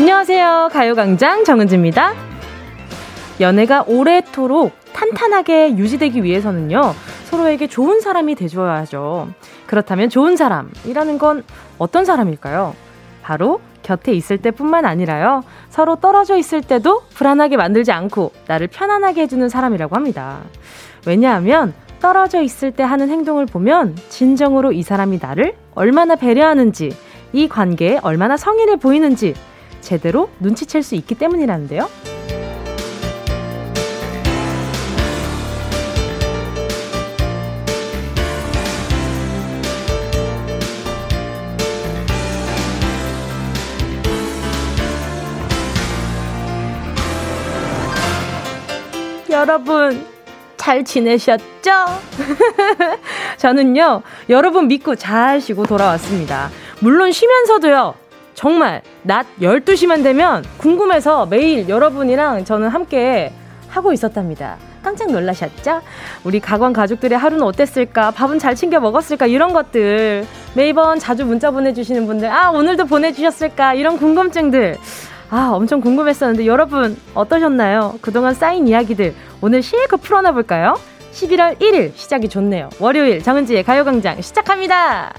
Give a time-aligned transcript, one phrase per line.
[0.00, 0.70] 안녕하세요.
[0.72, 2.14] 가요광장 정은지입니다.
[3.38, 6.94] 연애가 오래도록 탄탄하게 유지되기 위해서는요,
[7.26, 9.28] 서로에게 좋은 사람이 돼줘야죠.
[9.66, 11.44] 그렇다면 좋은 사람이라는 건
[11.76, 12.74] 어떤 사람일까요?
[13.20, 19.50] 바로 곁에 있을 때뿐만 아니라요, 서로 떨어져 있을 때도 불안하게 만들지 않고 나를 편안하게 해주는
[19.50, 20.38] 사람이라고 합니다.
[21.06, 26.96] 왜냐하면 떨어져 있을 때 하는 행동을 보면 진정으로 이 사람이 나를 얼마나 배려하는지,
[27.34, 29.34] 이 관계에 얼마나 성의를 보이는지
[29.80, 31.88] 제대로 눈치챌 수 있기 때문이라는데요.
[49.30, 50.04] 여러분,
[50.56, 51.70] 잘 지내셨죠?
[53.38, 56.50] 저는요, 여러분 믿고 잘 쉬고 돌아왔습니다.
[56.80, 57.94] 물론 쉬면서도요,
[58.34, 63.32] 정말 낮 12시만 되면 궁금해서 매일 여러분이랑 저는 함께
[63.68, 64.56] 하고 있었답니다.
[64.82, 65.82] 깜짝 놀라셨죠?
[66.24, 68.10] 우리 가관 가족들의 하루는 어땠을까?
[68.12, 69.26] 밥은 잘 챙겨 먹었을까?
[69.26, 70.26] 이런 것들.
[70.54, 73.74] 매번 자주 문자 보내주시는 분들, 아, 오늘도 보내주셨을까?
[73.74, 74.76] 이런 궁금증들.
[75.30, 77.98] 아, 엄청 궁금했었는데 여러분 어떠셨나요?
[78.00, 80.74] 그동안 쌓인 이야기들 오늘 실컷 풀어놔 볼까요?
[81.12, 82.70] 11월 1일 시작이 좋네요.
[82.80, 85.12] 월요일 정은지의 가요광장 시작합니다.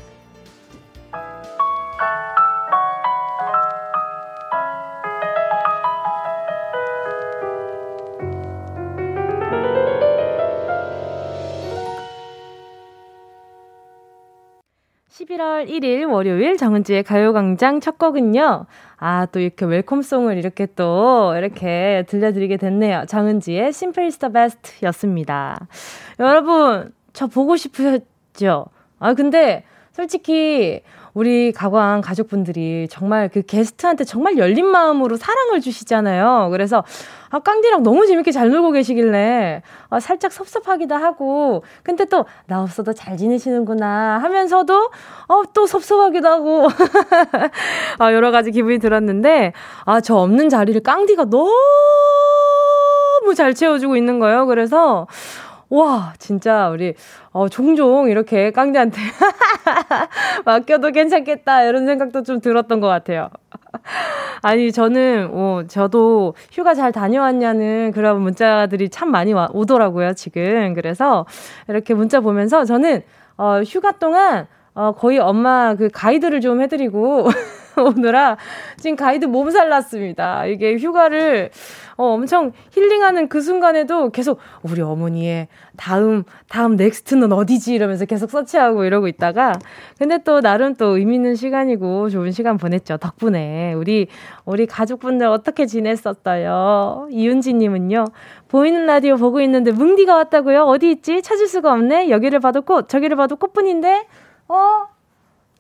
[15.32, 18.66] 11월 1일 월요일 정은지의 가요광장 첫 곡은요.
[18.98, 23.06] 아, 또 이렇게 웰컴송을 이렇게 또 이렇게 들려드리게 됐네요.
[23.08, 25.68] 정은지의 Simple is the best 였습니다.
[26.20, 28.66] 여러분, 저 보고 싶으셨죠?
[29.00, 30.82] 아, 근데 솔직히
[31.14, 36.50] 우리 가광 가족분들이 정말 그 게스트한테 정말 열린 마음으로 사랑을 주시잖아요.
[36.52, 36.84] 그래서
[37.30, 42.94] 아, 깡디랑 너무 재밌게 잘 놀고 계시길래 아, 살짝 섭섭하기도 하고 근데 또 나 없어도
[42.94, 44.90] 잘 지내시는구나 하면서도
[45.28, 46.68] 어, 또 섭섭하기도 하고
[48.00, 49.54] 아, 여러 가지 기분이 들었는데
[49.86, 51.52] 아, 저 없는 자리를 깡디가 너무
[53.36, 54.46] 잘 채워주고 있는 거예요.
[54.48, 55.08] 그래서
[55.72, 56.96] 와, 진짜 우리
[57.32, 59.00] 어, 종종 이렇게 깡디한테
[60.44, 63.30] 맡겨도 괜찮겠다 이런 생각도 좀 들었던 것 같아요.
[64.44, 70.74] 아니 저는 어, 저도 휴가 잘 다녀왔냐는 그런 문자들이 참 많이 와, 오더라고요 지금.
[70.74, 71.26] 그래서
[71.70, 73.04] 이렇게 문자 보면서 저는
[73.38, 77.30] 어, 휴가 동안 어, 거의 엄마 그 가이드를 좀 해드리고
[77.78, 78.38] 오느라
[78.78, 80.46] 지금 가이드 몸살 났습니다.
[80.46, 81.52] 이게 휴가를
[81.98, 87.74] 어, 엄청 힐링하는 그 순간에도 계속 우리 어머니의 다음, 다음 next는 어디지?
[87.76, 89.54] 이러면서 계속 서치하고 이러고 있다가
[90.00, 92.98] 근데 또 나름 또 의미 있는 시간이고 좋은 시간 보냈죠.
[92.98, 93.74] 덕분에.
[93.74, 94.08] 우리,
[94.46, 97.08] 우리 가족분들 어떻게 지냈었어요?
[97.12, 98.06] 이윤지 님은요.
[98.48, 100.64] 보이는 라디오 보고 있는데 뭉디가 왔다고요?
[100.64, 101.22] 어디 있지?
[101.22, 102.10] 찾을 수가 없네?
[102.10, 104.08] 여기를 봐도 꽃, 저기를 봐도 꽃뿐인데?
[104.48, 104.88] 어?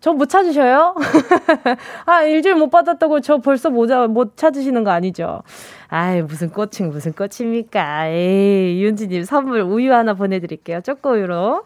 [0.02, 0.96] 저 못 찾으셔요?
[2.06, 5.44] 아, 일주일 못 받았다고 저 벌써 못, 못 찾으시는 거 아니죠?
[5.90, 8.08] 아이, 무슨 꽃이 무슨 꽃입니까?
[8.08, 10.82] 에이, 윤지님 선물 우유 하나 보내드릴게요.
[10.82, 11.64] 초코우유로.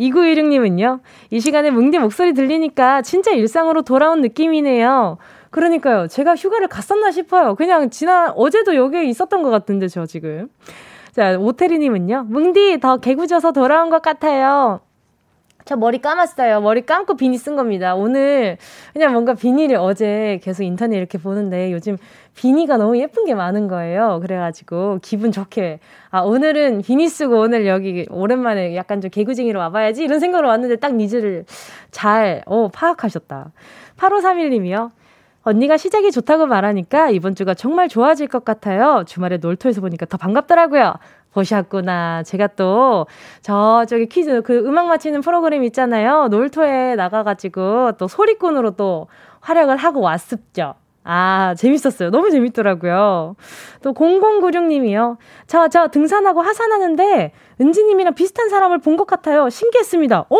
[0.00, 1.00] 2916님은요,
[1.30, 5.18] 이 시간에 뭉디 목소리 들리니까 진짜 일상으로 돌아온 느낌이네요.
[5.50, 7.54] 그러니까요, 제가 휴가를 갔었나 싶어요.
[7.54, 10.48] 그냥 지난, 어제도 여기에 있었던 것 같은데, 저 지금.
[11.12, 14.80] 자, 오태리님은요, 뭉디 더 개구져서 돌아온 것 같아요.
[15.68, 16.62] 저 머리 감았어요.
[16.62, 17.94] 머리 감고 비니 쓴 겁니다.
[17.94, 18.56] 오늘
[18.94, 21.98] 그냥 뭔가 비니를 어제 계속 인터넷 이렇게 보는데 요즘
[22.34, 24.18] 비니가 너무 예쁜 게 많은 거예요.
[24.22, 30.20] 그래가지고 기분 좋게 아 오늘은 비니 쓰고 오늘 여기 오랜만에 약간 좀 개구쟁이로 와봐야지 이런
[30.20, 31.44] 생각으로 왔는데 딱 needs를
[31.90, 33.52] 잘 어, 파악하셨다.
[33.98, 34.90] 8531님이요.
[35.42, 39.04] 언니가 시작이 좋다고 말하니까 이번 주가 정말 좋아질 것 같아요.
[39.06, 40.94] 주말에 놀토에서 보니까 더 반갑더라고요.
[41.38, 42.22] 보셨구나.
[42.24, 43.06] 제가 또
[43.42, 46.28] 저쪽에 퀴즈 그 음악 맞히는 프로그램 있잖아요.
[46.28, 49.06] 놀토에 나가가지고 또 소리꾼으로 또
[49.40, 50.74] 활약을 하고 왔습죠.
[51.04, 52.10] 아, 재밌었어요.
[52.10, 53.36] 너무 재밌더라고요.
[53.82, 55.16] 또 0096님이요.
[55.46, 59.48] 저, 저 등산하고 하산하는데 은지님이랑 비슷한 사람을 본 것 같아요.
[59.48, 60.26] 신기했습니다.
[60.28, 60.36] 어?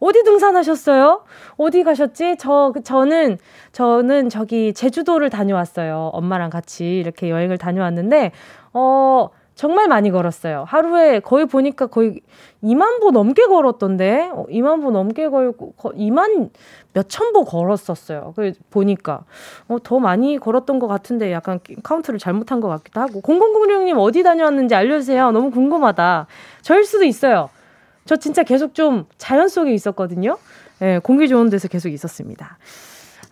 [0.00, 1.24] 어디 등산하셨어요?
[1.56, 2.36] 어디 가셨지?
[2.38, 3.38] 저, 저는,
[3.72, 6.10] 저는 저기 제주도를 다녀왔어요.
[6.14, 8.32] 엄마랑 같이 이렇게 여행을 다녀왔는데,
[8.72, 10.64] 어, 정말 많이 걸었어요.
[10.68, 12.20] 하루에 거의 보니까 거의
[12.62, 16.50] 2만 보 넘게 걸었던데, 어, 2만 보 넘게 걸고, 2만
[16.92, 18.34] 몇천 보 걸었었어요.
[18.36, 19.24] 그 보니까.
[19.66, 23.22] 어, 더 많이 걸었던 것 같은데 약간 카운트를 잘못한 것 같기도 하고.
[23.22, 25.30] 0006님 어디 다녀왔는지 알려주세요.
[25.30, 26.26] 너무 궁금하다.
[26.60, 27.48] 저일 수도 있어요.
[28.04, 30.36] 저 진짜 계속 좀 자연 속에 있었거든요.
[30.82, 32.58] 예, 네, 공기 좋은 데서 계속 있었습니다.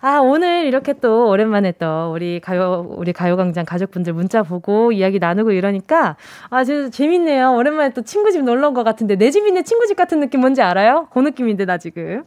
[0.07, 5.53] 아, 오늘 이렇게 또 오랜만에 또 우리 가요, 우리 가요광장 가족분들 문자 보고 이야기 나누고
[5.53, 6.17] 이러니까
[6.51, 7.55] 아, 진짜 재밌네요.
[7.55, 10.61] 오랜만에 또 친구 집 놀러 온 것 같은데 내집 있는 친구 집 같은 느낌 뭔지
[10.61, 11.09] 알아요?
[11.11, 12.25] 그 느낌인데, 나 지금.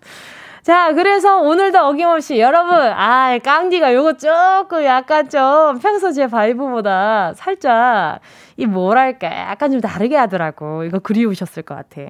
[0.67, 8.19] 자, 그래서 오늘도 어김없이 여러분, 아, 깡디가 요거 조금 약간 좀 평소 제 바이브보다 살짝
[8.57, 10.83] 이 뭐랄까 약간 좀 다르게 하더라고.
[10.83, 12.01] 이거 그리우셨을 것 같아.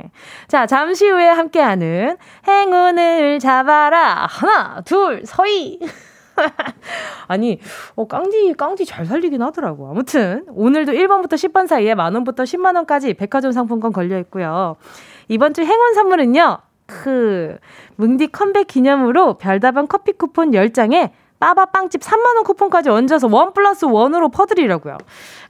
[0.48, 2.18] 자, 잠시 후에 함께하는
[2.48, 4.26] 행운을 잡아라.
[4.28, 5.80] 하나, 둘, 서희.
[7.28, 7.60] 아니,
[7.96, 9.88] 어, 깡디, 깡디 잘 살리긴 하더라고.
[9.88, 14.78] 아무튼, 오늘도 1번부터 10번 사이에 만원부터 10만원까지 백화점 상품권 걸려 있고요.
[15.28, 16.58] 이번 주 행운 선물은요,
[16.88, 17.58] 크,
[17.98, 24.98] 뭉디 컴백 기념으로 별다방 커피 쿠폰 10장에 빠바빵집 3만원 쿠폰까지 얹어서 one plus one으로 퍼드리려고요.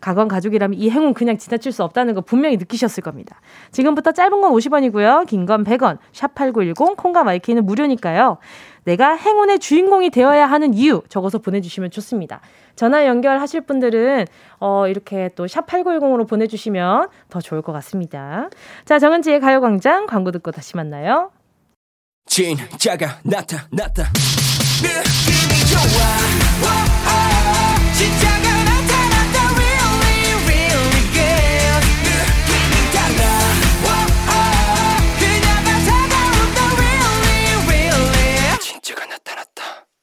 [0.02, 3.40] 가관 가족이라면 이 행운 그냥 지나칠 수 없다는 거 분명히 느끼셨을 겁니다.
[3.72, 5.26] 지금부터 짧은 건 50원이고요.
[5.28, 5.98] 긴 건 100원.
[6.14, 8.38] 샵8910 콩과 마이K는 무료니까요.
[8.84, 12.42] 내가 행운의 주인공이 되어야 하는 이유 적어서 보내주시면 좋습니다.
[12.76, 14.26] 전화 연결하실 분들은
[14.60, 18.50] 어, 이렇게 또 샵 8910으로 보내주시면 더 좋을 것 같습니다.
[18.86, 21.32] 자, 정은지의 가요광장 광고 듣고 다시 만나요.
[22.28, 23.08] 진짜가 진짜가
[23.72, 24.04] 나타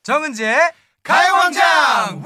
[0.05, 0.59] 정은지의
[1.03, 2.23] 가요광장.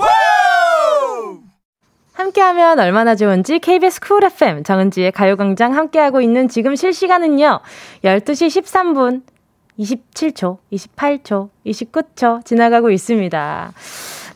[2.12, 7.61] 함께하면 얼마나 좋은지 KBS 쿨 FM 정은지의 가요광장 함께하고 있는 지금 실시간은요.
[8.03, 9.23] 12시 13분
[9.78, 13.72] 27초, 28초, 29초 지나가고 있습니다.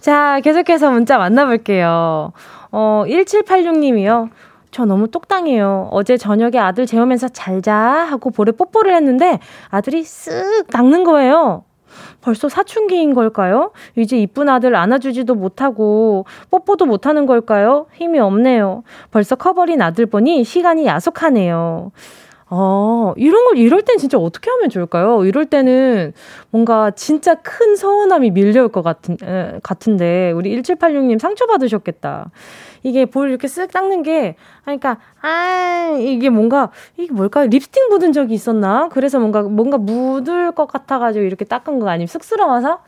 [0.00, 2.32] 자, 계속해서 문자 만나볼게요.
[2.70, 4.30] 어, 1786님이요.
[4.70, 5.88] 저 너무 똑당해요.
[5.90, 11.64] 어제 저녁에 아들 재우면서 잘자 하고 볼에 뽀뽀를 했는데 아들이 쓱 낚는 거예요.
[12.22, 13.72] 벌써 사춘기인 걸까요?
[13.96, 17.86] 이제 이쁜 아들 안아주지도 못하고 뽀뽀도 못하는 걸까요?
[17.92, 18.82] 힘이 없네요.
[19.10, 21.92] 벌써 커버린 아들 보니 시간이 야속하네요.
[22.54, 25.24] 어, 이런 걸 이럴 땐 진짜 어떻게 하면 좋을까요?
[25.24, 26.12] 이럴 때는
[26.50, 32.30] 뭔가 진짜 큰 서운함이 밀려올 것 같은, 에, 같은데, 우리 1786님 상처받으셨겠다.
[32.82, 37.44] 이게 볼 이렇게 쓱 닦는 게, 그러니까, 아, 이게 뭔가, 이게 뭘까?
[37.46, 38.88] 립스틱 묻은 적이 있었나?
[38.92, 42.80] 그래서 뭔가, 뭔가 묻을 것 같아가지고 이렇게 닦은 거 아니면 쑥스러워서?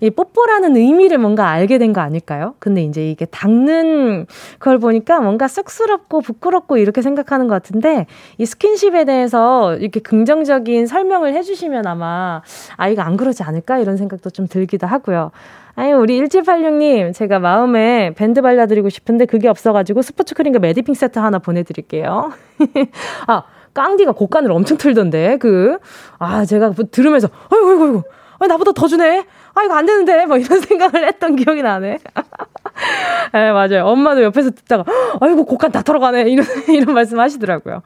[0.00, 2.54] 이 뽀뽀라는 의미를 뭔가 알게 된 거 아닐까요?
[2.58, 4.26] 근데 이제 이게 닦는
[4.60, 8.06] 걸 보니까 뭔가 쑥스럽고 부끄럽고 이렇게 생각하는 것 같은데,
[8.38, 12.42] 이 스킨십에 대해서 이렇게 긍정적인 설명을 해주시면 아마
[12.76, 13.78] 아이가 안 그러지 않을까?
[13.78, 15.30] 이런 생각도 좀 들기도 하고요.
[15.74, 21.38] 아니, 우리 1786님, 제가 마음에 밴드 발라드리고 싶은데 그게 없어가지고 스포츠 크림과 매디핑 세트 하나
[21.38, 22.32] 보내드릴게요.
[23.26, 23.42] 아,
[23.72, 25.78] 깡디가 곡간을 엄청 틀던데, 그,
[26.18, 28.02] 아, 제가 들으면서, 아이고, 아이고, 아이고,
[28.38, 29.24] 아, 나보다 더 주네.
[29.54, 30.26] 아, 이거 안 되는데.
[30.26, 31.98] 뭐 이런 생각을 했던 기억이 나네.
[33.32, 33.86] 네, 맞아요.
[33.86, 34.84] 엄마도 옆에서 듣다가,
[35.20, 36.22] 아이고, 곡간 다 털어가네.
[36.28, 37.82] 이런, 이런 말씀 하시더라고요.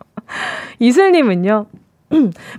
[0.81, 1.67] 이슬님은요,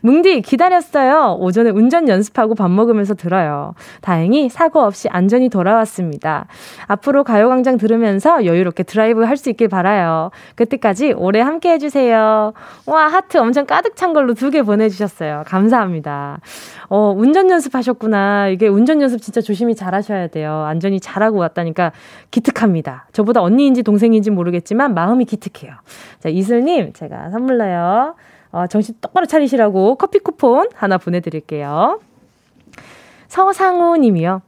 [0.02, 1.38] 뭉디 기다렸어요.
[1.40, 3.74] 오전에 운전 연습하고 밥 먹으면서 들어요.
[4.02, 6.48] 다행히 사고 없이 안전히 돌아왔습니다.
[6.88, 10.32] 앞으로 가요광장 들으면서 여유롭게 드라이브 할 수 있길 바라요.
[10.56, 12.54] 그때까지 오래 함께 해주세요.
[12.88, 15.44] 와 하트 엄청 가득 찬 걸로 두 개 보내주셨어요.
[15.46, 16.40] 감사합니다.
[16.90, 18.48] 어 운전 연습하셨구나.
[18.48, 20.64] 이게 운전 연습 진짜 조심히 잘하셔야 돼요.
[20.68, 21.92] 안전히 잘하고 왔다니까
[22.32, 23.08] 기특합니다.
[23.14, 25.74] 저보다 언니인지 동생인지 모르겠지만 마음이 기특해요.
[26.20, 28.16] 자 이슬님 제가 선물로요.
[28.58, 32.00] 어, 정신 똑바로 차리시라고 커피 쿠폰 하나 보내드릴게요.
[33.28, 34.42] 서상우 님이요.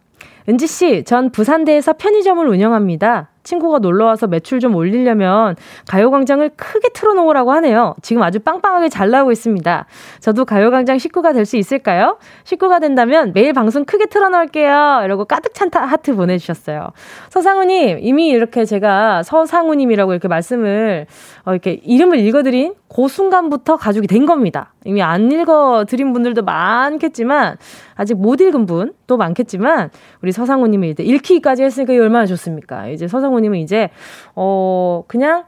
[0.47, 3.29] 은지씨, 전 부산대에서 편의점을 운영합니다.
[3.49, 5.55] 친구가 놀러 와서 매출 좀 올리려면
[5.87, 7.95] 가요광장을 크게 틀어놓으라고 하네요.
[8.03, 9.85] 지금 아주 빵빵하게 잘 나오고 있습니다.
[10.19, 12.19] 저도 가요광장 식구가 될 수 있을까요?
[12.43, 15.01] 식구가 된다면 매일 방송 크게 틀어놓을게요.
[15.05, 16.89] 이러고 가득 찬 하트 보내주셨어요.
[17.29, 21.07] 서상우님, 이미 이렇게 제가 서상우님이라고 이렇게 말씀을,
[21.45, 24.73] 어, 이렇게 이름을 읽어드린 그 순간부터 가족이 된 겁니다.
[24.85, 27.57] 이미 안 읽어드린 분들도 많겠지만,
[27.99, 29.89] 아직 못 읽은 분도 많겠지만,
[30.21, 32.87] 우리 서상우님이 이제 읽기까지 했으니까 얼마나 좋습니까?
[32.87, 33.89] 이제 서상우님은 이제,
[34.35, 35.43] 어, 그냥,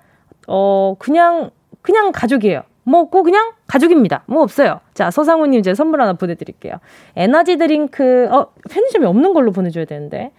[0.47, 2.63] 어, 그냥, 그냥 가족이에요.
[2.83, 4.23] 뭐, 꼭 그냥 가족입니다.
[4.25, 4.81] 뭐 없어요.
[4.93, 6.73] 자, 서상우님 이제 선물 하나 보내드릴게요.
[7.15, 10.31] 에너지 드링크, 어, 편의점이 없는 걸로 보내줘야 되는데.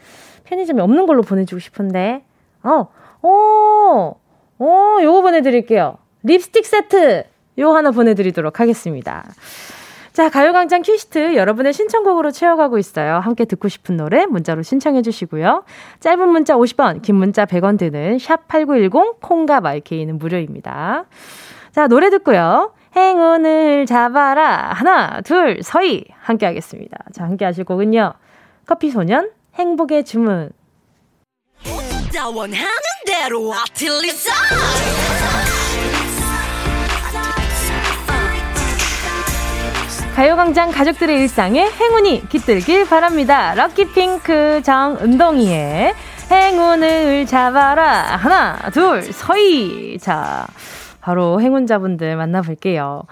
[0.45, 2.25] 편의점이 없는 걸로 보내주고 싶은데.
[2.63, 2.89] 어,
[3.23, 4.15] 어,
[4.59, 5.97] 어, 요거 보내드릴게요.
[6.25, 7.25] 립스틱 세트
[7.59, 9.25] 요 하나 보내드리도록 하겠습니다.
[10.13, 13.17] 자, 가요광장 퀴스트 여러분의 신청곡으로 채워가고 있어요.
[13.17, 15.65] 함께 듣고 싶은 노래 문자로 신청해 주시고요.
[16.01, 21.07] 짧은 문자 50원, 긴 문자 100원 드는 샵 8910 콩과 마이케이는 무료입니다.
[21.73, 22.75] 자, 노래 듣고요.
[22.95, 24.73] 행운을 잡아라.
[24.75, 26.05] 하나, 둘, 서희.
[26.21, 26.99] 함께 하겠습니다.
[27.15, 28.13] 자, 함께 하실 곡은요.
[28.67, 30.51] 커피소년, 행복의 주문.
[40.23, 43.57] 가요광장 가족들의 일상에 행운이 깃들길 바랍니다.
[43.57, 45.95] 럭키핑크 정은동이의
[46.31, 48.03] 행운을 잡아라.
[48.19, 49.99] 하나, 둘, 서희.
[49.99, 50.47] 자,
[51.01, 53.03] 바로 행운자분들 만나볼게요.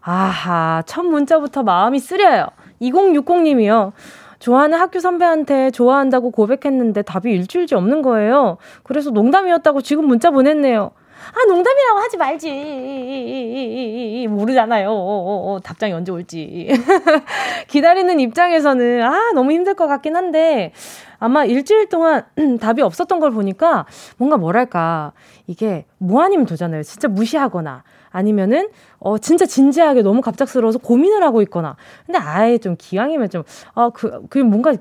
[0.00, 2.46] 아하, 첫 문자부터 마음이 쓰려요.
[2.80, 3.92] 2060님이요.
[4.38, 8.56] 좋아하는 학교 선배한테 좋아한다고 고백했는데 답이 일주일째 없는 거예요.
[8.84, 10.92] 그래서 농담이었다고 지금 문자 보냈네요.
[11.32, 14.26] 아, 농담이라고 하지 말지.
[14.28, 15.60] 모르잖아요.
[15.62, 16.68] 답장이 언제 올지.
[17.68, 20.72] 기다리는 입장에서는, 아, 너무 힘들 것 같긴 한데,
[21.18, 22.24] 아마 일주일 동안
[22.60, 23.86] 답이 없었던 걸 보니까
[24.18, 25.12] 뭔가 뭐랄까,
[25.46, 26.82] 이게 뭐 아니면 되잖아요.
[26.82, 31.76] 진짜 무시하거나, 아니면은, 어, 진짜 진지하게 너무 갑작스러워서 고민을 하고 있거나.
[32.06, 33.42] 근데 아예 좀 기왕이면 좀,
[33.74, 34.74] 어, 그, 그 뭔가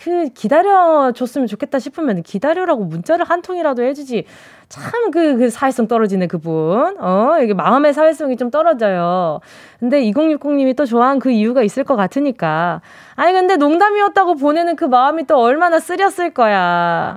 [0.00, 4.26] 그 기다려줬으면 좋겠다 싶으면 기다려라고 문자를 한 통이라도 해주지.
[4.68, 6.96] 참 그, 그 사회성 떨어지는 그분.
[7.00, 9.40] 어, 이게 마음의 사회성이 좀 떨어져요.
[9.80, 12.80] 근데 2060님이 또 좋아한 그 이유가 있을 것 같으니까.
[13.16, 17.16] 아니, 근데 농담이었다고 보내는 그 마음이 또 얼마나 쓰렸을 거야.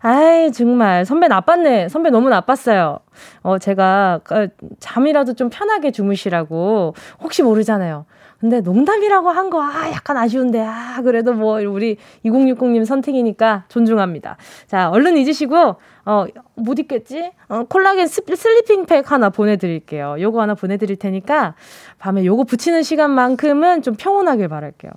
[0.00, 1.06] 아이, 정말.
[1.06, 1.88] 선배 나빴네.
[1.88, 2.98] 선배 너무 나빴어요.
[3.42, 4.46] 어, 제가 어,
[4.80, 6.94] 잠이라도 좀 편하게 주무시라고.
[7.22, 8.04] 혹시 모르잖아요.
[8.42, 14.36] 근데 농담이라고 한 거, 아, 약간 아쉬운데, 아, 그래도 뭐, 우리 2060님 선택이니까 존중합니다.
[14.66, 17.30] 자, 얼른 잊으시고, 어, 못 잊겠지?
[17.48, 20.16] 어, 콜라겐 sleeping 팩 하나 보내드릴게요.
[20.18, 21.54] 요거 하나 보내드릴 테니까,
[22.00, 24.90] 밤에 요거 붙이는 시간만큼은 좀 평온하길 바랄게요.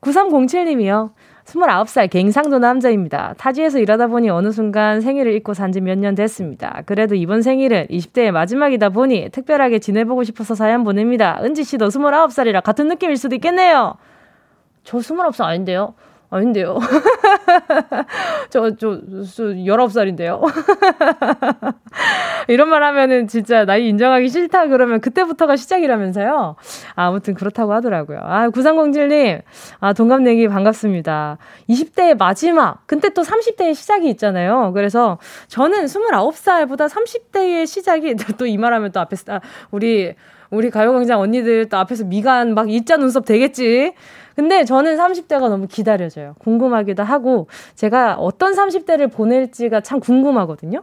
[0.00, 1.12] 9307님이요.
[1.46, 3.34] 29살 갱상도 남자입니다.
[3.38, 6.82] 타지에서 일하다 보니 어느 순간 생일을 잊고 산 지 몇 년 됐습니다.
[6.86, 11.38] 그래도 이번 생일은 20대의 마지막이다 보니 특별하게 지내보고 싶어서 사연 보냅니다.
[11.42, 13.94] 은지 씨도 29살이라 같은 느낌일 수도 있겠네요.
[14.82, 15.94] 저 29살 아닌데요?
[16.30, 16.78] 아닌데요.
[18.50, 19.00] 저, 저,
[19.34, 20.42] 저, 19살인데요.
[22.48, 26.56] 이런 말 하면은 진짜 나이 인정하기 싫다 그러면 그때부터가 시작이라면서요.
[26.94, 28.18] 아무튼 그렇다고 하더라고요.
[28.22, 29.42] 아, 9307님.
[29.80, 31.38] 아, 동갑내기 반갑습니다.
[31.68, 32.82] 20대의 마지막.
[32.86, 34.72] 근데 또 30대의 시작이 있잖아요.
[34.72, 35.18] 그래서
[35.48, 39.40] 저는 29살보다 30대의 시작이 또 이 말하면 또 앞에, 아,
[39.70, 40.14] 우리,
[40.50, 43.94] 우리 가요광장 언니들 또 앞에서 미간 막 일자 눈썹 되겠지?
[44.36, 46.34] 근데 저는 30대가 너무 기다려져요.
[46.38, 50.82] 궁금하기도 하고, 제가 어떤 30대를 보낼지가 참 궁금하거든요.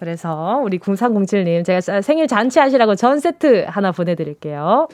[0.00, 4.88] 그래서 우리 0307님, 제가 생일 잔치 하시라고 전 세트 하나 보내드릴게요.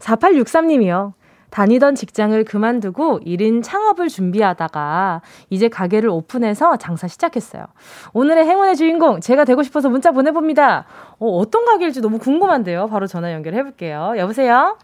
[0.00, 1.12] 4863님이요.
[1.50, 7.64] 다니던 직장을 그만두고 1인 창업을 준비하다가 이제 가게를 오픈해서 장사 시작했어요.
[8.12, 10.84] 오늘의 행운의 주인공 제가 되고 싶어서 문자 보내봅니다.
[11.18, 12.88] 어, 어떤 가게일지 너무 궁금한데요.
[12.88, 14.12] 바로 전화 연결해 볼게요.
[14.18, 14.76] 여보세요?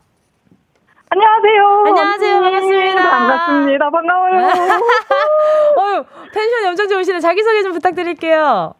[1.15, 1.85] 안녕하세요.
[1.87, 2.41] 안녕하세요.
[2.41, 3.03] 반갑습니다.
[3.11, 3.91] 반갑습니다.
[3.91, 4.35] 반가워요.
[5.79, 7.21] 어유 텐션이 엄청 좋으시네.
[7.21, 8.75] 자기소개 좀 부탁드릴게요.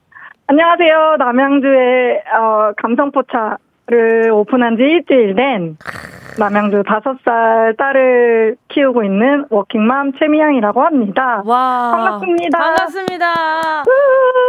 [0.49, 1.17] 안녕하세요.
[1.21, 5.79] 남양주의 어, 감성포차를 오픈한 지 일주일 된
[6.37, 11.41] 남양주 다섯 살 딸을 키우고 있는 워킹맘 최미양이라고 합니다.
[11.47, 11.93] 와.
[11.95, 12.59] 반갑습니다.
[12.59, 13.35] 반갑습니다.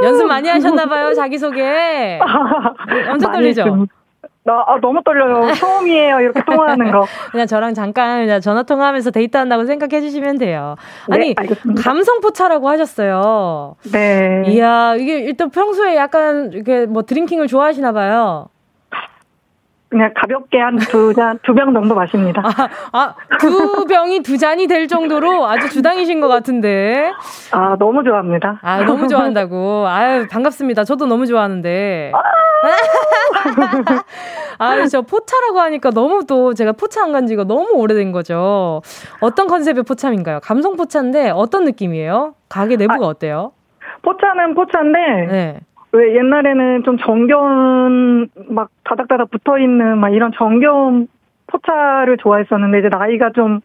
[0.05, 2.19] 연습 많이 하셨나봐요, 자기소개.
[3.11, 3.85] 엄청 떨리죠?
[4.45, 5.51] 나, 아, 너무 떨려요.
[5.59, 6.19] 처음이에요.
[6.21, 7.05] 이렇게 통화하는 거.
[7.31, 10.75] 그냥 저랑 잠깐 그냥 전화 통화하면서 데이트한다고 생각해 주시면 돼요.
[11.09, 11.81] 네, 아니, 알겠습니다.
[11.81, 13.75] 감성 포차라고 하셨어요.
[13.91, 14.43] 네.
[14.47, 18.47] 이야, 이게 일단 평소에 약간 이렇게 뭐 드링킹을 좋아하시나 봐요.
[19.95, 22.41] 그냥 가볍게 한 두 잔, 두 병 정도 마십니다.
[22.43, 27.11] 아, 아, 두 병이 두 잔이 될 정도로 아주 주당이신 것 같은데.
[27.51, 28.59] 아, 너무 좋아합니다.
[28.61, 29.87] 아, 너무 좋아한다고.
[29.87, 30.83] 아유, 반갑습니다.
[30.83, 32.11] 저도 너무 좋아하는데.
[34.57, 38.81] 아, 저 포차라고 하니까 너무 또 제가 포차 안 간 지가 너무 오래된 거죠.
[39.21, 40.39] 어떤 컨셉의 포차인가요?
[40.41, 42.33] 감성 포차인데 어떤 느낌이에요?
[42.49, 43.53] 가게 내부가 아, 어때요?
[44.01, 44.99] 포차는 포차인데.
[45.31, 45.59] 네.
[45.95, 51.07] 왜 옛날에는 좀 정겨운 막 다닥다닥 붙어 있는 막 이런 정겨운
[51.47, 53.61] 포차를 좋아했었는데 이제 나이가 좀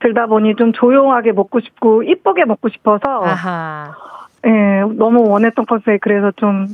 [0.00, 3.94] 들다 보니 좀 조용하게 먹고 싶고 이쁘게 먹고 싶어서 아하.
[4.46, 4.50] 예,
[4.96, 6.66] 너무 원했던 컨셉 그래서 좀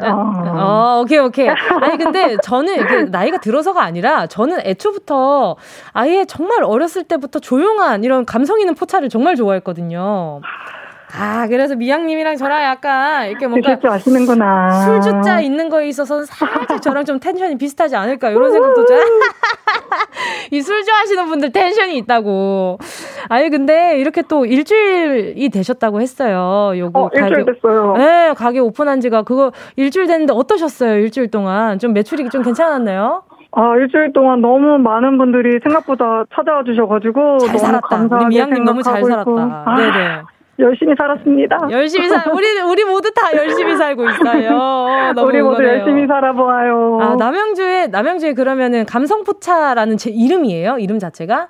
[0.00, 0.06] 어.
[0.06, 1.46] 어, 오케이, 오케이.
[1.46, 5.56] 아니, 근데 저는 나이가 들어서가 아니라 저는 애초부터
[5.92, 10.40] 아예 정말 어렸을 때부터 조용한 이런 감성 있는 포차를 정말 좋아했거든요.
[11.18, 14.82] 아, 그래서 미양님이랑 저랑 약간 이렇게 뭔가 줄 아시는구나.
[14.84, 18.96] 술주자 있는 거에 있어서는 살짝 저랑 좀 텐션이 비슷하지 않을까 이런 생각도 좀.
[20.52, 22.78] 이술 좋아하시는 분들 텐션이 있다고.
[23.28, 26.72] 아니 근데 이렇게 또 일주일이 되셨다고 했어요.
[26.78, 27.94] 요거 어, 가게, 일주일 됐어요.
[27.96, 30.96] 네, 가게 오픈한 지가 그거 일주일 됐는데 어떠셨어요?
[30.98, 33.22] 일주일 동안 좀 매출이 좀 괜찮았나요?
[33.52, 37.88] 아, 일주일 동안 너무 많은 분들이 생각보다 찾아와 주셔가지고 잘 너무 살았다.
[37.88, 39.20] 감사하게 우리 미양님 너무 잘 살았다.
[39.22, 39.40] 있고.
[39.40, 40.22] 아, 네네.
[40.60, 41.58] 열심히 살았습니다.
[41.70, 44.50] 열심히 살 우리 우리 모두 다 열심히 살고 있어요.
[45.14, 45.78] 너무 우리 모두 응원해요.
[45.80, 46.98] 열심히 살아보아요.
[47.00, 50.78] 아 남양주에 남양주에 그러면은 감성포차라는 제 이름이에요?
[50.78, 51.48] 이름 자체가?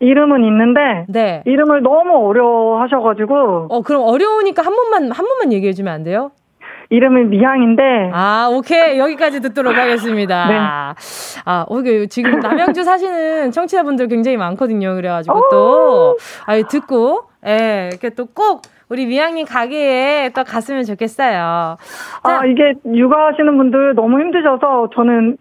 [0.00, 1.42] 이름은 있는데 네.
[1.44, 6.30] 이름을 너무 어려워하셔가지고 어 그럼 어려우니까 한 번만 한 번만 얘기해 주면 안 돼요?
[6.88, 10.48] 이름은 미향인데 아 오케이 여기까지 듣도록 하겠습니다.
[10.48, 10.56] 네.
[11.44, 14.94] 아 오케이 지금 남양주 사시는 청취자분들 굉장히 많거든요.
[14.96, 21.76] 그래가지고 또 아, 듣고 예 이렇게 또 꼭 우리 미양님 가게에 또 갔으면 좋겠어요.
[22.24, 25.36] 아 이게 육아하시는 분들 너무 힘드셔서 저는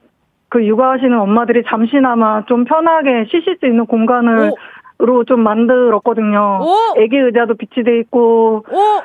[0.49, 4.51] 그 육아하시는 엄마들이 잠시나마 좀 편하게 쉬실 수 있는 공간을
[4.99, 6.59] 로좀 만들었거든요.
[6.61, 7.01] 오!
[7.01, 9.01] 애기 의자도 비치 돼 있고 오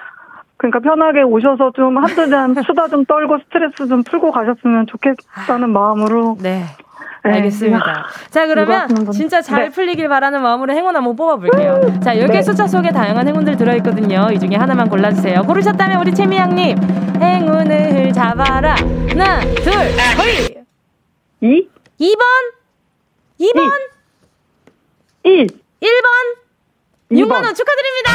[0.59, 6.37] 그러니까 편하게 오셔서 좀 한두 잔 수다 좀 떨고 스트레스 좀 풀고 가셨으면 좋겠다는 마음으로
[6.43, 6.65] 네.
[7.25, 7.33] 네.
[7.33, 8.07] 알겠습니다.
[8.31, 9.11] 자, 그러면.
[9.13, 9.69] 진짜 잘 네.
[9.71, 12.01] 풀리길 바라는 마음으로 행운 한번 뽑아볼게요.
[12.03, 12.43] 자, 10개 네.
[12.43, 14.29] 숫자 속에 다양한 행운들 들어있거든요.
[14.33, 15.43] 이 중에 하나만 골라주세요.
[15.43, 16.77] 고르셨다면 우리 채미양님,
[17.21, 18.75] 행운을 잡아라.
[19.09, 19.73] 하나, 둘,
[20.19, 20.55] 허이!
[21.41, 21.69] 이
[22.01, 22.23] 2번,
[23.41, 23.71] 2번,
[25.25, 26.37] 1 1번,
[27.13, 28.11] 6만원 축하드립니다!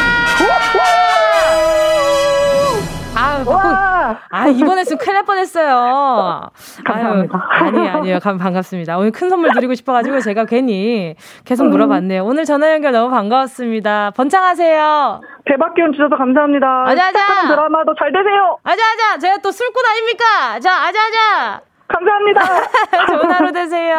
[4.32, 6.50] 아, 이번에 쓰면 큰일 날 뻔했어요.
[6.86, 7.48] 감사합니다.
[7.50, 8.20] 아유, 아니에요, 아니에요.
[8.20, 8.98] 감, 반갑습니다.
[8.98, 11.70] 오늘 큰 선물 드리고 싶어가지고 제가 괜히 계속 음.
[11.72, 12.24] 물어봤네요.
[12.24, 14.12] 오늘 전화 연결 너무 반가웠습니다.
[14.16, 15.22] 번창하세요.
[15.46, 16.84] 대박 기운 주셔서 감사합니다.
[16.88, 17.48] 아자아자.
[17.48, 18.58] 드라마도 잘 되세요.
[18.64, 19.18] 아자아자!
[19.20, 20.60] 제가 또 술꾼 아닙니까?
[20.60, 21.62] 자, 아자아자!
[21.88, 22.42] 감사합니다.
[23.08, 23.96] 좋은 하루 되세요.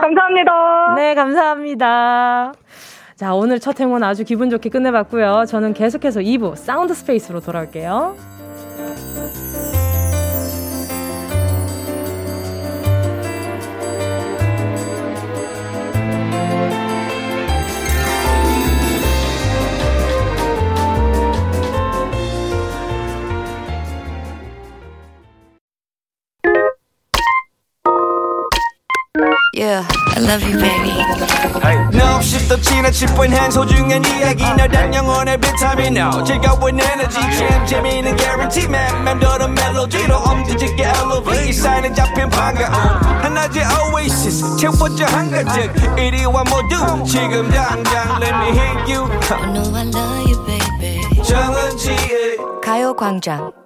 [0.00, 0.94] 감사합니다.
[0.96, 2.52] 네, 감사합니다.
[3.14, 5.44] 자, 오늘 첫 행운 아주 기분 좋게 끝내봤고요.
[5.46, 8.35] 저는 계속해서 2부 사운드 스페이스로 돌아올게요.
[29.66, 29.82] Yeah,
[30.14, 30.94] I love you, baby.
[31.90, 36.22] No, shift the china chip when hands hold you and 이야기 나단 영혼의 비타민 now
[36.22, 42.72] 즐거운 에너지 참 재미있는 guarantee man 맴도는 멜로디로 엄지짓게 elevate 이 사인은 잡힌 반가움
[43.24, 49.82] 하나의 oasis 채워져 한가득 이리와 모두 지금 당장 let me hit you I know I
[49.82, 51.22] love you, baby.
[51.24, 53.65] 정은지의 가요광장.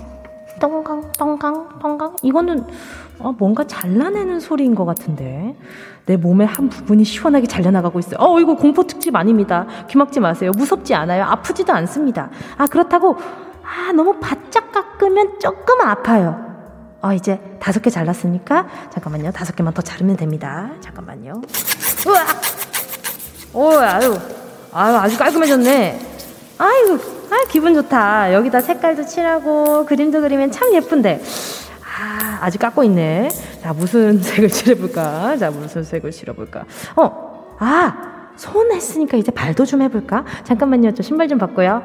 [0.61, 2.65] 똥강 똥강 똥강 이거는
[3.19, 5.57] 어, 뭔가 잘라내는 소리인 것 같은데
[6.05, 8.15] 내 몸의 한 부분이 시원하게 잘려나가고 있어요.
[8.19, 9.65] 어 이거 공포 특집 아닙니다.
[9.89, 10.51] 귀막지 마세요.
[10.55, 11.23] 무섭지 않아요.
[11.25, 12.29] 아프지도 않습니다.
[12.57, 13.17] 아 그렇다고
[13.63, 16.47] 아 너무 바짝 깎으면 조금 아파요.
[17.01, 19.31] 어 이제 다섯 개 잘랐으니까 잠깐만요.
[19.31, 20.71] 다섯 개만 더 자르면 됩니다.
[20.81, 21.41] 잠깐만요.
[22.07, 22.27] 으악!
[23.53, 24.15] 오 아유
[24.71, 26.07] 아유 아주 깔끔해졌네.
[26.57, 26.99] 아이고,
[27.31, 28.33] 아 기분 좋다.
[28.33, 31.21] 여기다 색깔도 칠하고 그림도 그리면 참 예쁜데.
[32.01, 33.29] 아, 아직 깎고 있네.
[33.61, 35.37] 자, 무슨 색을 칠해볼까?
[35.37, 36.63] 자, 무슨 색을 칠해볼까?
[36.97, 37.93] 어, 아,
[38.35, 40.25] 손 했으니까 이제 발도 좀 해볼까?
[40.43, 40.93] 잠깐만요.
[40.93, 41.81] 저 신발 좀 바꿔요.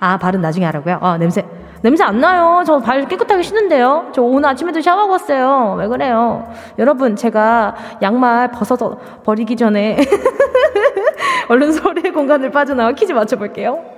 [0.00, 0.98] 아, 발은 나중에 하라고요?
[1.00, 1.44] 어, 냄새.
[1.80, 2.62] 냄새 안 나요.
[2.66, 4.10] 저 발 깨끗하게 신는데요.
[4.12, 5.76] 저 오늘 아침에도 샤워하고 왔어요.
[5.78, 6.52] 왜 그래요?
[6.78, 9.96] 여러분, 제가 양말 벗어서 버리기 전에
[11.48, 13.97] 얼른 소리의 공간을 빠져나와 퀴즈 맞춰볼게요.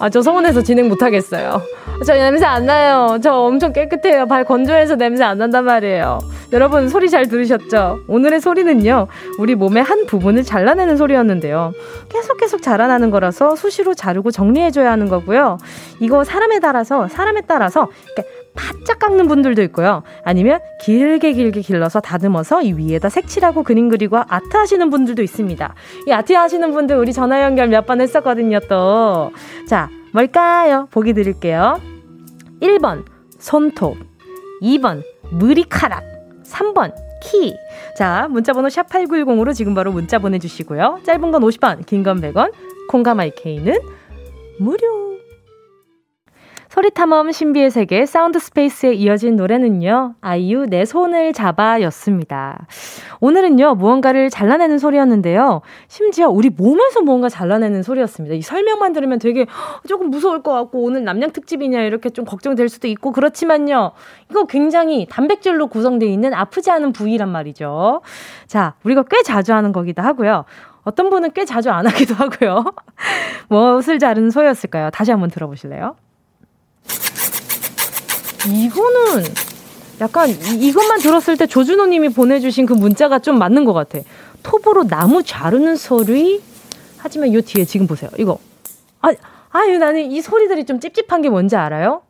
[0.00, 1.60] 아, 저 서운해서 진행 못하겠어요.
[2.06, 3.18] 저 냄새 안 나요.
[3.22, 4.26] 저 엄청 깨끗해요.
[4.26, 6.20] 발 건조해서 냄새 안 난단 말이에요.
[6.52, 8.00] 여러분, 소리 잘 들으셨죠?
[8.08, 9.06] 오늘의 소리는요,
[9.38, 11.72] 우리 몸의 한 부분을 잘라내는 소리였는데요.
[12.08, 15.58] 계속 계속 자라나는 거라서 수시로 자르고 정리해줘야 하는 거고요.
[16.00, 18.28] 이거 사람에 따라서, 사람에 따라서, 이렇게
[18.60, 20.02] 바짝 깎는 분들도 있고요.
[20.24, 25.74] 아니면 길게 길게 길러서 다듬어서 이 위에다 색칠하고 그림 그리고 아트 하시는 분들도 있습니다.
[26.06, 29.32] 이 아트 하시는 분들 우리 전화 연결 몇 번 했었거든요, 또.
[29.66, 30.86] 자, 뭘까요?
[30.90, 31.80] 보기 드릴게요.
[32.60, 33.04] 1번,
[33.38, 33.96] 손톱.
[34.62, 36.04] 2번, 머리카락.
[36.44, 36.92] 3번,
[37.22, 37.54] 키.
[37.96, 41.00] 자, 문자번호 샵8910으로 지금 바로 문자 보내주시고요.
[41.04, 42.52] 짧은 건 50원, 긴 건 100원,
[42.88, 43.80] 콩과 마이케이는
[44.58, 45.09] 무료.
[46.70, 50.14] 소리탐험 신비의 세계 사운드 스페이스에 이어진 노래는요.
[50.20, 52.64] 아이유 내 손을 잡아 였습니다.
[53.18, 53.74] 오늘은요.
[53.74, 55.62] 무언가를 잘라내는 소리였는데요.
[55.88, 58.36] 심지어 우리 몸에서 무언가 잘라내는 소리였습니다.
[58.36, 59.46] 이 설명만 들으면 되게
[59.88, 63.90] 조금 무서울 것 같고 오늘 납량 특집이냐 이렇게 좀 걱정될 수도 있고 그렇지만요.
[64.30, 68.00] 이거 굉장히 단백질로 구성되어 있는 아프지 않은 부위란 말이죠.
[68.46, 70.44] 자, 우리가 꽤 자주 하는 거기도 하고요.
[70.84, 72.64] 어떤 분은 꽤 자주 안 하기도 하고요.
[73.50, 74.90] 무엇을 자르는 소리였을까요?
[74.90, 75.96] 다시 한번 들어보실래요?
[78.48, 79.24] 이거는
[80.00, 83.98] 약간 이, 것만 들었을 때 조준호 님이 보내주신 그 문자가 좀 맞는 것 같아.
[84.42, 86.42] 톱으로 나무 자르는 소리?
[86.96, 88.10] 하지만 요 뒤에 지금 보세요.
[88.18, 88.38] 이거.
[89.02, 89.12] 아,
[89.50, 92.02] 아유, 나는 이 소리들이 좀 찝찝한 게 뭔지 알아요?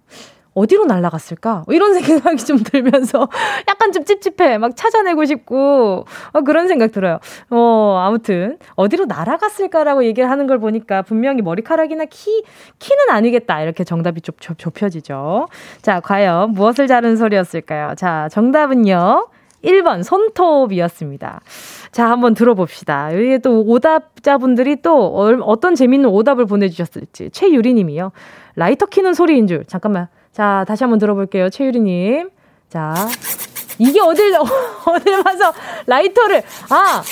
[0.54, 1.64] 어디로 날아갔을까?
[1.66, 3.28] 뭐 이런 생각이 좀 들면서
[3.68, 4.58] 약간 좀 찝찝해.
[4.58, 7.18] 막 찾아내고 싶고 어, 그런 생각 들어요.
[7.50, 12.42] 어, 아무튼 어디로 날아갔을까라고 얘기를 하는 걸 보니까 분명히 머리카락이나 키
[12.78, 13.60] 키는 아니겠다.
[13.62, 15.48] 이렇게 정답이 좀 좁혀지죠.
[15.82, 17.94] 자, 과연 무엇을 자른 소리였을까요?
[17.96, 19.28] 자, 정답은요.
[19.64, 21.40] 1번 손톱이었습니다.
[21.92, 23.14] 자, 한번 들어봅시다.
[23.14, 27.30] 여기에 또 오답자분들이 또 어떤 재밌는 오답을 보내주셨을지.
[27.30, 28.12] 최유리 님이요.
[28.56, 29.64] 라이터 키는 소리인 줄.
[29.66, 30.08] 잠깐만.
[30.40, 31.50] 자, 다시 한번 들어볼게요.
[31.50, 32.30] 최유리님.
[32.70, 32.94] 자,
[33.78, 34.32] 이게 어딜,
[34.86, 35.52] 어딜 봐서
[35.86, 37.02] 라이터를, 아,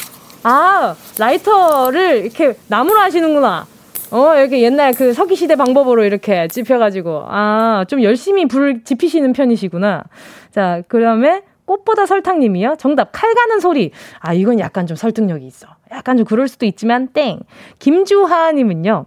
[0.45, 3.67] 아, 라이터를 이렇게 나무로 하시는구나.
[4.12, 7.25] 어, 이렇게 옛날 그 석기시대 방법으로 이렇게 찝혀가지고.
[7.29, 10.05] 아, 좀 열심히 불 지피시는 편이시구나.
[10.51, 12.77] 자, 그 다음에 꽃보다 설탕님이요.
[12.79, 13.91] 정답, 칼 가는 소리.
[14.21, 15.67] 아, 이건 약간 좀 설득력이 있어.
[15.91, 17.41] 약간 좀 그럴 수도 있지만, 땡.
[17.79, 19.05] 김주하님은요.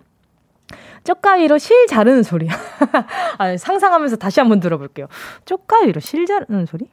[1.03, 2.47] 쪽가위로 실 자르는 소리.
[3.37, 5.07] 아, 상상하면서 다시 한번 들어볼게요.
[5.45, 6.89] 쪽가위로 실 자르는 소리?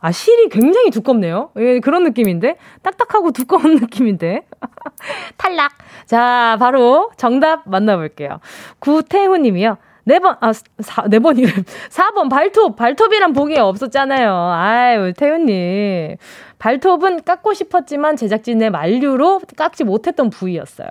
[0.00, 1.50] 아, 실이 굉장히 두껍네요.
[1.56, 2.58] 예, 그런 느낌인데?
[2.82, 4.46] 딱딱하고 두꺼운 느낌인데?
[5.38, 5.72] 탈락.
[6.04, 8.40] 자, 바로 정답 만나볼게요.
[8.80, 9.78] 구태훈 님이요.
[10.06, 11.64] 네 번, 아, 사, 네번 이름.
[11.90, 12.76] 4번, 발톱.
[12.76, 14.32] 발톱이란 보기에 없었잖아요.
[14.52, 16.16] 아유, 태훈님.
[16.58, 20.88] 발톱은 깎고 싶었지만 제작진의 만류로 깎지 못했던 부위였어요.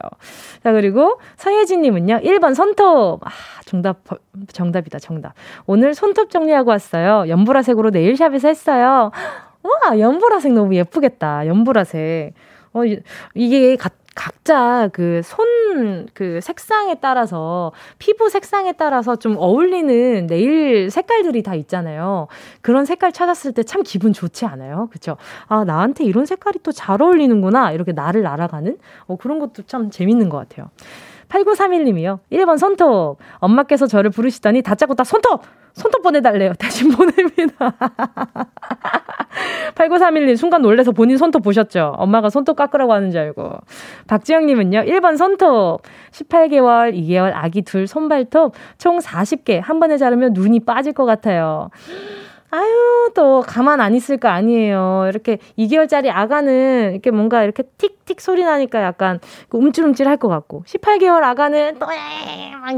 [0.63, 3.25] 자, 그리고 서예진님은요, 1번 손톱.
[3.25, 3.29] 아,
[3.65, 4.01] 정답,
[4.51, 5.33] 정답이다, 정답.
[5.65, 7.25] 오늘 손톱 정리하고 왔어요.
[7.27, 9.11] 연보라색으로 네일샵에서 했어요.
[9.63, 11.47] 와, 연보라색 너무 예쁘겠다.
[11.47, 12.33] 연보라색.
[12.73, 12.81] 어,
[13.35, 13.77] 이게
[14.15, 15.45] 각자 그 손,
[16.13, 22.27] 그 색상에 따라서, 피부 색상에 따라서 좀 어울리는 네일 색깔들이 다 있잖아요.
[22.61, 24.89] 그런 색깔 찾았을 때 참 기분 좋지 않아요?
[24.91, 25.17] 그쵸?
[25.47, 27.71] 아, 나한테 이런 색깔이 또 잘 어울리는구나.
[27.71, 28.77] 이렇게 나를 날아가는?
[29.07, 30.69] 어, 그런 것도 참 재밌는 것 같아요.
[31.33, 32.19] 8931님이요.
[32.31, 33.17] 1번 손톱.
[33.37, 35.41] 엄마께서 저를 부르시더니 다짜고 다 손톱!
[35.73, 36.53] 손톱 보내달래요.
[36.59, 37.73] 대신 보냅니다.
[39.73, 41.95] 8931님 순간 놀래서 본인 손톱 보셨죠?
[41.97, 43.57] 엄마가 손톱 깎으라고 하는 줄 알고.
[44.07, 44.81] 박지영님은요.
[44.81, 45.81] 1번 손톱.
[46.11, 49.59] 18개월, 2개월 아기 둘 손발톱 총 40개.
[49.59, 51.69] 한 번에 자르면 눈이 빠질 것 같아요.
[52.55, 55.07] 아유, 또 가만 안 있을 거 아니에요.
[55.09, 60.63] 이렇게 2개월짜리 아가는 이렇게 뭔가 이렇게 틱틱 소리 나니까 약간 그 움찔움찔 할 것 같고,
[60.67, 61.87] 18개월 아가는 또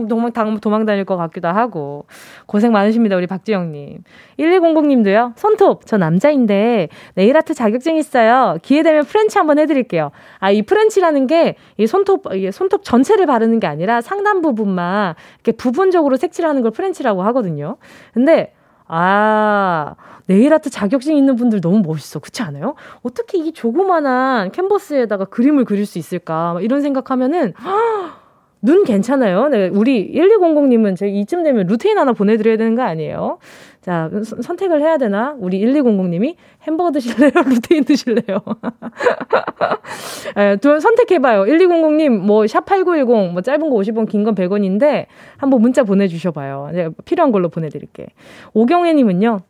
[0.07, 2.05] 도망, 도망 다닐 것 같기도 하고,
[2.45, 4.03] 고생 많으십니다, 우리 박지영님.
[4.39, 8.57] 1100님도요, 손톱, 저 남자인데 네일 아트 자격증 있어요.
[8.61, 10.11] 기회 되면 French 한번 해드릴게요.
[10.39, 15.51] 아, 이 French라는 게 이 손톱, 이게 손톱 전체를 바르는 게 아니라 상단 부분만 이렇게
[15.51, 17.75] 부분적으로 색칠하는 걸 French라고 하거든요.
[18.13, 18.53] 근데
[18.87, 19.95] 아,
[20.27, 22.19] 네일아트 자격증 있는 분들 너무 멋있어.
[22.19, 22.75] 그렇지 않아요?
[23.03, 26.57] 어떻게 이 조그만한 캔버스에다가 그림을 그릴 수 있을까?
[26.61, 27.53] 이런 생각하면은,
[28.61, 29.47] 눈 괜찮아요.
[29.49, 33.37] 네, 우리 1200님은 제 이쯤 되면 루테인 하나 보내드려야 되는 거 아니에요?
[33.85, 34.09] 자,
[34.41, 35.35] 선택을 해야 되나?
[35.37, 37.29] 우리 1200님이 햄버거 드실래요?
[37.45, 38.39] 루테인 드실래요?
[40.39, 41.43] 예, 선택해봐요.
[41.43, 45.05] 1200님, 뭐, 샵8910, 뭐, 짧은 거 50원, 긴 건 100원인데,
[45.37, 46.71] 한번 문자 보내주셔봐요.
[47.05, 48.07] 필요한 걸로 보내드릴게.
[48.55, 49.41] 오경애님은요,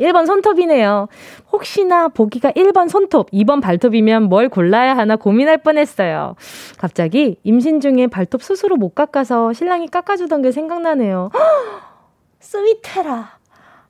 [0.00, 1.08] 1번 손톱이네요.
[1.52, 6.34] 혹시나 보기가 1번 손톱, 2번 발톱이면 뭘 골라야 하나 고민할 뻔했어요.
[6.78, 11.28] 갑자기 임신 중에 발톱 스스로 못 깎아서 신랑이 깎아주던 게 생각나네요.
[12.40, 13.35] 스위테라.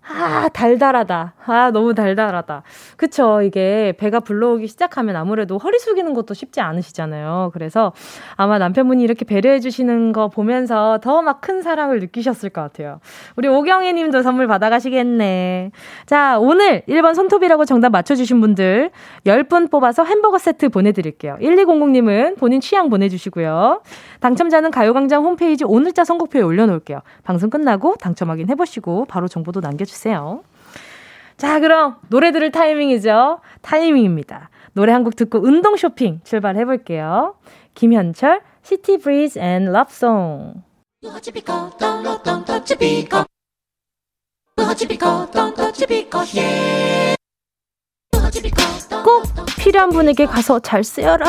[0.08, 1.34] 아, 달달하다.
[1.46, 2.62] 아, 너무 달달하다.
[2.96, 3.42] 그쵸.
[3.42, 7.50] 이게 배가 불러오기 시작하면 아무래도 허리 숙이는 것도 쉽지 않으시잖아요.
[7.52, 7.92] 그래서
[8.36, 13.00] 아마 남편분이 이렇게 배려해주시는 거 보면서 더 막 큰 사랑을 느끼셨을 것 같아요.
[13.36, 15.70] 우리 오경희 님도 선물 받아가시겠네.
[16.06, 18.90] 자, 오늘 1번 손톱이라고 정답 맞춰주신 분들
[19.26, 21.36] 10분 뽑아서 햄버거 세트 보내드릴게요.
[21.40, 23.82] 1200님은 본인 취향 보내주시고요.
[24.20, 27.00] 당첨자는 가요광장 홈페이지 오늘자 선곡표에 올려놓을게요.
[27.24, 29.95] 방송 끝나고 당첨 확인해보시고 바로 정보도 남겨주세요.
[31.36, 33.40] 자, 그럼 노래 들을 타이밍이죠.
[33.62, 34.50] 타이밍입니다.
[34.72, 37.34] 노래 한 곡 듣고 운동 쇼핑 출발해 볼게요.
[37.74, 40.62] 김현철, City Breeze and Love Song.
[49.04, 49.22] 꼭
[49.58, 51.24] 필요한 분에게 가서 잘 쓰여라.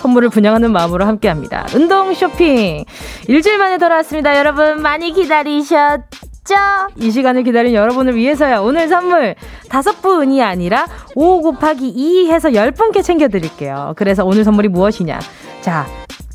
[0.00, 1.66] 선물을 분양하는 마음으로 함께 합니다.
[1.74, 2.84] 운동 쇼핑.
[3.28, 4.36] 일주일 만에 돌아왔습니다.
[4.36, 6.00] 여러분, 많이 기다리셨
[6.44, 6.54] 죠?
[6.96, 8.62] 이 시간을 기다린 여러분을 위해서요.
[8.64, 9.36] 오늘 선물
[9.68, 13.92] 다섯 분이 아니라 5 곱하기 2 해서 10분께 챙겨드릴게요.
[13.96, 15.20] 그래서 오늘 선물이 무엇이냐.
[15.60, 15.86] 자,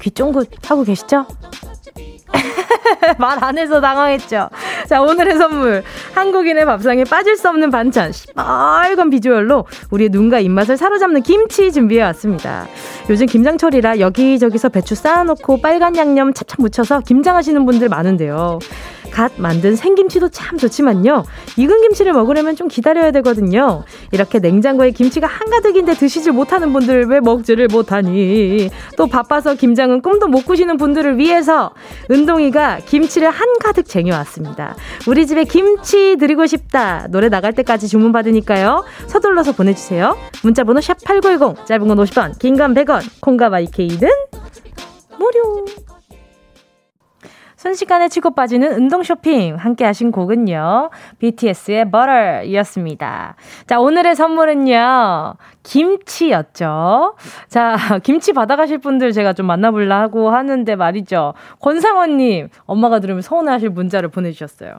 [0.02, 1.26] 귀 쫑긋 하고 계시죠?
[3.20, 4.50] 말 안 해서 당황했죠.
[4.88, 5.84] 자, 오늘의 선물.
[6.13, 8.12] 한국인의 밥상에 빠질 수 없는 반찬.
[8.36, 12.65] 빨간 비주얼로 우리의 눈과 입맛을 사로잡는 김치 준비해 왔습니다.
[13.10, 18.60] 요즘 김장철이라 여기저기서 배추 쌓아놓고 빨간 양념 찹찹 묻혀서 김장하시는 분들 많은데요.
[19.12, 21.24] 갓 만든 생김치도 참 좋지만요.
[21.58, 23.84] 익은 김치를 먹으려면 좀 기다려야 되거든요.
[24.12, 28.70] 이렇게 냉장고에 김치가 한가득인데 드시질 못하는 분들 왜 먹지를 못하니?
[28.98, 31.72] 또 바빠서 김장은 꿈도 못 꾸시는 분들을 위해서
[32.12, 34.76] 은동이가 김치를 한가득 쟁여왔습니다.
[35.08, 37.08] 우리 집에 김치 드리고 싶다.
[37.10, 38.84] 노래 나갈 때까지 주문 받으니까요.
[39.08, 40.15] 서둘러서 보내주세요.
[40.43, 44.10] 문자번호 샵 8910 짧은 건 50원 긴 건 100원 콩과 마이케이는
[45.20, 45.65] 무료
[47.58, 50.91] 순식간에 치고 빠지는 운동 쇼핑 함께 하신 곡은요.
[51.17, 53.36] BTS의 Butter이었습니다.
[53.65, 55.34] 자, 오늘의 선물은요.
[55.63, 57.15] 김치였죠.
[57.48, 61.34] 자, 김치 받아가실 분들 제가 좀 만나볼라 하고 하는데 말이죠.
[61.60, 64.78] 권상원님, 엄마가 들으면 서운해하실 문자를 보내주셨어요.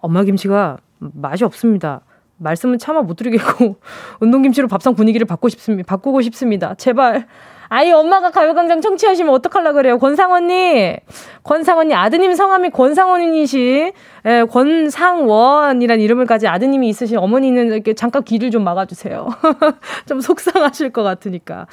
[0.00, 2.00] 엄마 김치가 맛이 없습니다.
[2.38, 3.76] 말씀은 차마 못 드리겠고,
[4.20, 5.86] 운동김치로 밥상 분위기를 바꾸고 싶습니다.
[5.88, 6.74] 바꾸고 싶습니다.
[6.74, 7.26] 제발.
[7.70, 9.98] 아이 엄마가 가요광장 청취하시면 어떡하려 그래요.
[9.98, 10.96] 권상원님.
[11.42, 13.92] 권상원님 아드님 성함이 권상원이시.
[14.24, 19.28] 예, 권상원이란 이름을까지 아드님이 있으신 어머니는 이렇게 잠깐 귀를 좀 막아주세요.
[20.06, 21.66] 좀 속상하실 것 같으니까.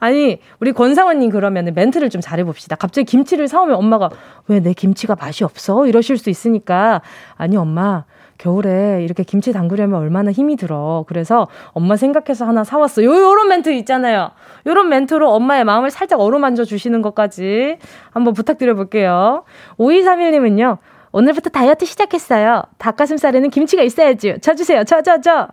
[0.00, 2.74] 아니 우리 권상원님 그러면 멘트를 좀 잘해봅시다.
[2.74, 4.10] 갑자기 김치를 사오면 엄마가
[4.48, 5.86] 왜 내 김치가 맛이 없어?
[5.86, 7.02] 이러실 수 있으니까
[7.36, 8.04] 아니 엄마
[8.38, 11.04] 겨울에 이렇게 김치 담그려면 얼마나 힘이 들어.
[11.08, 13.02] 그래서 엄마 생각해서 하나 사왔어.
[13.04, 14.30] 요, 요런 멘트 있잖아요.
[14.66, 17.78] 요런 멘트로 엄마의 마음을 살짝 어루만져 주시는 것까지
[18.10, 19.44] 한번 부탁드려 볼게요.
[19.78, 20.78] 5231님은요.
[21.12, 22.62] 오늘부터 다이어트 시작했어요.
[22.78, 24.36] 닭가슴살에는 김치가 있어야지.
[24.40, 24.84] 쳐주세요.
[24.84, 25.48] 쳐, 쳐, 쳐.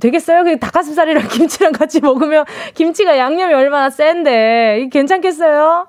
[0.00, 0.44] 되겠어요?
[0.44, 2.44] 그 닭가슴살이랑 김치랑 같이 먹으면
[2.74, 4.88] 김치가 양념이 얼마나 센데.
[4.90, 5.86] 괜찮겠어요?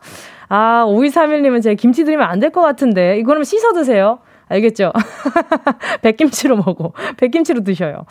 [0.49, 3.17] 아, 5231님은 제가 김치 드리면 안 될 것 같은데.
[3.19, 4.19] 이거는 씻어 드세요.
[4.47, 4.91] 알겠죠?
[6.01, 6.93] 백김치로 먹어.
[7.17, 8.05] 백김치로 드셔요.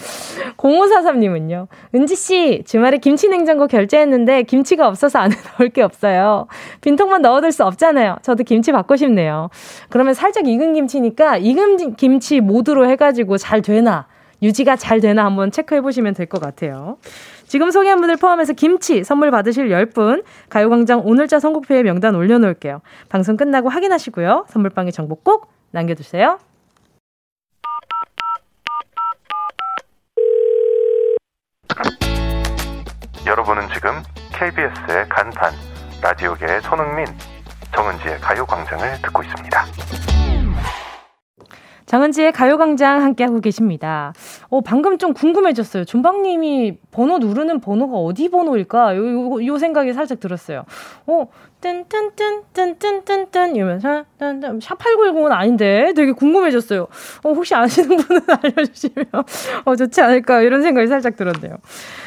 [0.57, 1.68] 0543님은요.
[1.95, 6.47] 은지씨, 주말에 김치 냉장고 결제했는데 김치가 없어서 안에 넣을 게 없어요.
[6.81, 8.16] 빈통만 넣어둘 수 없잖아요.
[8.23, 9.51] 저도 김치 받고 싶네요.
[9.88, 14.07] 그러면 살짝 익은 김치니까 익은 김치 모드로 해가지고 잘 되나,
[14.42, 16.97] 유지가 잘 되나 한번 체크해 보시면 될 것 같아요.
[17.47, 22.81] 지금 소개한 분들 포함해서 김치 선물 받으실 10분 가요광장 오늘자 선곡표에 명단 올려놓을게요.
[23.11, 24.47] 방송 끝나고 확인하시고요.
[24.49, 26.39] 선물방에 정보 꼭 남겨주세요.
[33.27, 35.53] 여러분은 지금 KBS의 간판,
[36.03, 37.07] 라디오계의 손흥민,
[37.75, 39.65] 정은지의 가요광장을 듣고 있습니다.
[41.87, 44.15] 정은지의 가요광장 함께하고 계십니다.
[44.49, 45.85] 어, 방금 좀 궁금해졌어요.
[45.85, 48.97] 준방님이 번호 누르는 번호가 어디 번호일까?
[48.97, 50.65] 요, 요, 요 생각이 살짝 들었어요.
[51.07, 51.27] 어,
[51.62, 56.88] 뜬뜬뜬뜬뜬뜬뜬 이러면서 샵8910은 아닌데 되게 궁금해졌어요.
[57.22, 59.07] 어, 혹시 아시는 분은 알려주시면
[59.64, 61.57] 어, 좋지 않을까 이런 생각이 살짝 들었네요.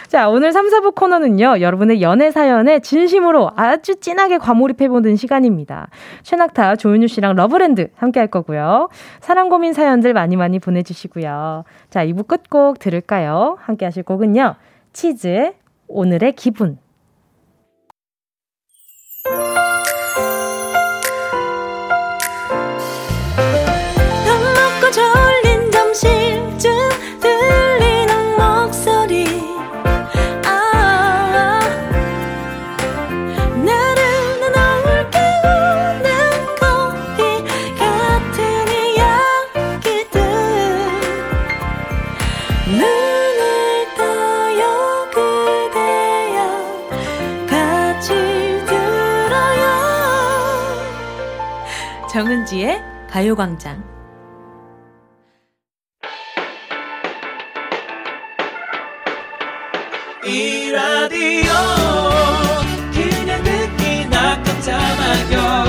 [0.08, 1.62] 자, 오늘 3, 4부 코너는요.
[1.62, 5.88] 여러분의 연애 사연에 진심으로 아주 진하게 과몰입해보는 시간입니다.
[6.24, 8.90] 최낙타, 조윤유 씨랑 러브랜드 함께 할 거고요.
[9.22, 11.64] 사랑 고민 사연들 많이 많이 보내주시고요.
[11.90, 13.58] 자, 2부 끝곡 들을까요?
[13.60, 14.56] 함께 하실 곡은요.
[14.94, 15.56] 치즈의
[15.88, 16.78] 오늘의 기분.
[52.46, 53.84] 정은지의 가요광장.
[60.26, 61.54] 이 라디오
[62.92, 65.66] 그냥 듣기나 깜짝마요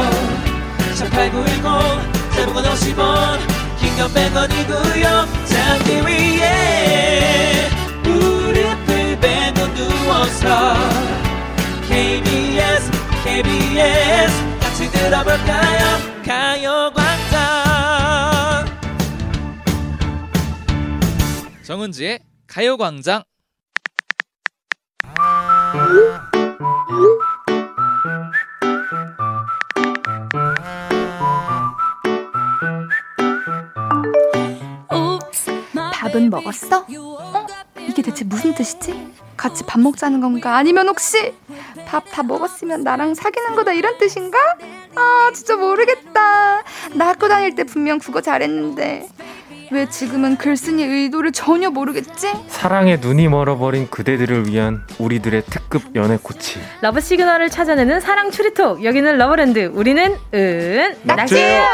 [0.95, 3.39] 18910 대목원 50원
[3.79, 7.69] 긴건 100원이고요 잠기 위에
[8.03, 10.75] 무릎을 베고 누워서
[11.87, 12.91] KBS
[13.25, 14.56] KBS
[15.07, 15.85] 들어볼까요
[16.25, 17.37] 가요광장
[21.63, 23.23] 정은지의 가요광장
[35.93, 36.79] 밥은 먹었어?
[36.81, 37.47] 어?
[37.81, 39.13] 이게 대체 무슨 뜻이지?
[39.37, 40.57] 같이 밥 먹자는 건가?
[40.57, 41.35] 아니면 혹시
[41.87, 44.39] 밥 다 먹었으면 나랑 사귀는 거다 이런 뜻인가?
[44.97, 46.63] 아 진짜 모르겠다.
[46.95, 49.09] 나 학교 다닐 때 분명 국어 잘했는데
[49.73, 52.33] 왜 지금은 글쓴이 의도를 전혀 모르겠지?
[52.49, 56.61] 사랑에 눈이 멀어버린 그대들을 위한 우리들의 특급 연애 코치.
[56.81, 58.85] love signal을 찾아내는 사랑 추리톡.
[58.85, 59.71] 여기는 러브랜드.
[59.75, 61.65] 우리는 은 낙지예요.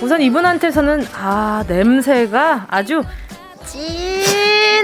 [0.00, 3.02] 우선 이분한테서는 아 냄새가 아주
[3.66, 4.27] 진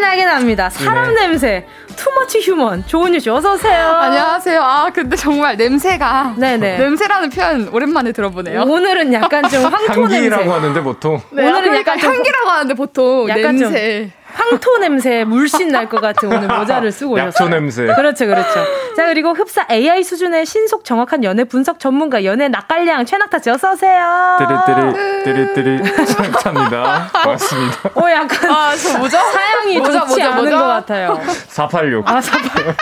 [0.04, 0.70] 하게 납니다.
[0.70, 1.22] 사람 네.
[1.26, 1.66] 냄새.
[1.96, 2.84] 투머치 휴먼.
[2.86, 3.86] 조은유 씨 어서 오세요.
[3.88, 4.60] 안녕하세요.
[4.62, 6.78] 아 근데 정말 냄새가 네네.
[6.78, 8.62] 냄새라는 표현 오랜만에 들어보네요.
[8.62, 10.50] 오늘은 약간 좀 황토 향기라고 냄새.
[10.50, 14.10] 하는데 보통 네, 오늘은 그러니까 약간 좀 향기라고 하는데 보통 약간 좀 냄새.
[14.34, 17.48] 황토 냄새 물씬 날 것 같은 오늘 모자를 쓰고 약초 오셨어요.
[17.50, 17.86] 냄새.
[17.86, 18.64] 그렇죠, 그렇죠.
[18.96, 23.72] 자 그리고 흡사 AI 수준의 신속 정확한 연애 분석 전문가 연애 낙갈량 최낙타 씨 어서
[23.72, 24.38] 오세요.
[24.38, 27.10] 띠리띠리 띠리띠리 창차입니다.
[27.22, 27.90] 고맙습니다.
[27.94, 29.16] 오 약간 아, 저 뭐죠?
[29.18, 30.58] 사양이 뭐죠, 좋지 뭐죠, 않은 뭐죠?
[30.58, 31.20] 것 같아요.
[31.48, 32.08] 486.
[32.08, 32.74] 아, 사팔.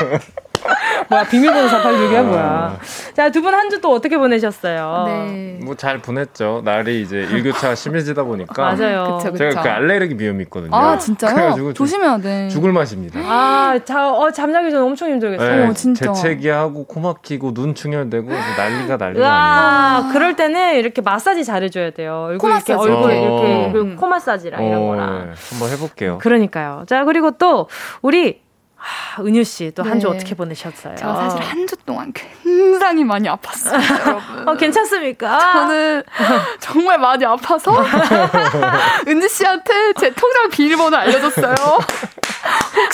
[1.09, 2.79] 뭐야, 비밀번호 486이야, 뭐야.
[3.14, 5.05] 자, 두 분 한 주 또 어떻게 보내셨어요?
[5.07, 5.59] 네.
[5.64, 6.62] 뭐 잘 보냈죠.
[6.64, 9.18] 날이 이제 일교차가 심해지다 보니까 맞아요.
[9.18, 9.37] 그쵸, 그쵸.
[9.51, 10.75] 제가 그 알레르기 비염이 있거든요.
[10.75, 11.72] 아 진짜요?
[11.75, 12.48] 조심해야 돼.
[12.48, 13.18] 죽을 맛입니다.
[13.20, 15.57] 아, 자, 어, 잠자기 전에 엄청 힘들겠어요.
[15.64, 16.12] 네, 어, 진짜.
[16.12, 19.25] 재채기하고 코 막히고 눈 충혈되고 난리가 난리가 아니에요.
[19.25, 22.27] 으아, 그럴 때는 이렇게 마사지 잘해줘야 돼요.
[22.29, 22.90] 얼굴 코 이렇게 마사지.
[22.92, 23.11] 어.
[23.11, 25.07] 이렇게 그리고 코 마사지랑 이런 어, 거랑.
[25.31, 26.18] 네, 한번 해볼게요.
[26.18, 26.85] 그러니까요.
[26.87, 27.68] 자, 그리고 또
[28.03, 28.42] 우리
[28.83, 30.16] 아, 은유 씨또 한주 네.
[30.16, 30.97] 어떻게 보내셨어요?
[30.97, 33.75] 제가 사실 한 주 동안 굉장히 많이 아팠어요,
[34.07, 34.49] 여러분.
[34.49, 35.38] 어, 괜찮습니까?
[35.53, 36.03] 저는
[36.61, 37.73] 정말 많이 아파서
[39.07, 41.55] 은지 씨한테 제 통장 비밀번호 알려줬어요.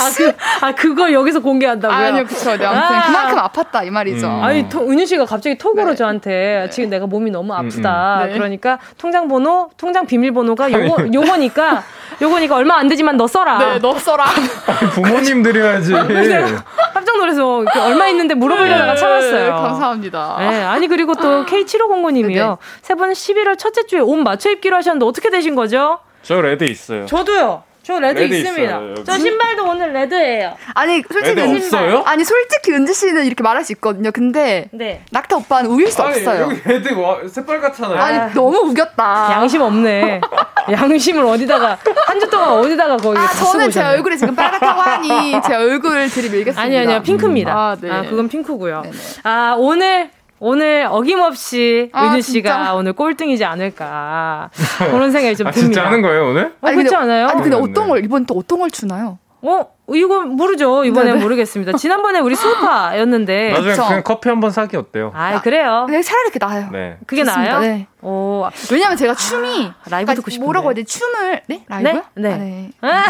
[0.01, 0.33] 아, 그,
[0.67, 1.97] 아, 그걸 여기서 공개한다고요?
[1.97, 2.57] 아니요, 그쵸.
[2.57, 3.03] 네, 아무튼 아.
[3.07, 4.27] 그만큼 아팠다 이 말이죠.
[4.27, 4.43] 음.
[4.43, 5.97] 아니, 토, 은유 씨가 갑자기 톡으로 네.
[5.97, 8.27] 저한테 지금 내가 몸이 너무 아프다.
[8.27, 8.33] 네.
[8.33, 11.83] 그러니까 통장 번호, 통장 비밀번호가 요거, 요거니까,
[12.21, 13.59] 요거니까 얼마 안 되지만 너 써라.
[13.59, 14.25] 네, 너 써라.
[14.95, 15.93] 부모님 드려야지.
[15.93, 19.55] 깜짝 놀라서 이렇게 얼마 있는데 물어보려다가 네, 참았어요.
[19.55, 20.37] 감사합니다.
[20.41, 22.35] 네, 아니 그리고 또 K7509님이요.
[22.35, 22.57] 네네.
[22.83, 26.01] 세분 11월 첫째 주에 옷 맞춰 입기로 하셨는데 어떻게 되신 거죠?
[26.23, 27.07] 저 red 있어요.
[27.07, 27.63] 저도요.
[27.89, 28.63] 저 red, red 있습니다.
[28.71, 29.05] 있어요, 여기.
[29.05, 30.55] 저 신발도 오늘 red예요.
[30.75, 32.03] 아니, 솔직히 red 은지 없어요?
[32.05, 34.11] 아니, 솔직히 은지 씨는 이렇게 말할 수 있거든요.
[34.13, 35.01] 근데 네.
[35.11, 36.51] 낙타 오빠는 우길 수 없어요.
[36.67, 36.91] red
[37.33, 37.99] 새빨갛잖아요.
[37.99, 39.29] 아니, 너무 우겼다.
[39.33, 40.21] 양심 없네.
[40.71, 43.81] 양심을 어디다가 한 주 동안 어디다가 거기 아, 다 쓰고 저는 제.
[43.83, 46.61] 얼굴이 지금 빨갛다고 하니 제 얼굴을 들이밀겠습니다.
[46.61, 47.53] 아니 아니요 핑크입니다.
[47.53, 48.07] 아, 아, 네.
[48.11, 48.83] 그건 핑크고요.
[48.83, 48.97] 네네.
[49.23, 52.75] 아 오늘 오늘 어김없이 아, 은유 씨가 진짜?
[52.75, 54.51] 오늘 꼴등이지 않을까
[54.91, 55.73] 그런 생각이 좀 아, 듭니다.
[55.75, 56.55] 진짜 하는 거예요 오늘?
[56.61, 57.27] 어, 그렇지 않아요?
[57.29, 57.71] 아니, 근데 모르겠네.
[57.73, 59.19] 어떤 걸, 이번 또 어떤 걸 주나요?
[59.43, 60.85] 어 이거 모르죠.
[60.85, 61.23] 이번엔 네네.
[61.23, 61.73] 모르겠습니다.
[61.79, 63.53] 지난번에 우리 수우파였는데.
[63.57, 63.87] 나중에 그쵸.
[63.87, 65.13] 그냥 커피 한번 사기 어때요?
[65.15, 65.87] 아 그래요.
[65.89, 66.69] 네, 차라리 그게 나아요.
[66.73, 66.97] 네.
[67.07, 67.53] 그게 좋습니다.
[67.53, 67.61] 나아요?
[67.61, 67.87] 네.
[68.01, 70.45] 오, 왜냐면 제가 춤이 라이브 그러니까 듣고 싶은데.
[70.45, 70.85] 뭐라고 해야 돼?
[70.85, 71.65] 춤을 네?
[71.67, 72.03] 라이브요?
[72.15, 72.37] 네?
[72.37, 72.71] 네.
[72.81, 73.03] 아, 네.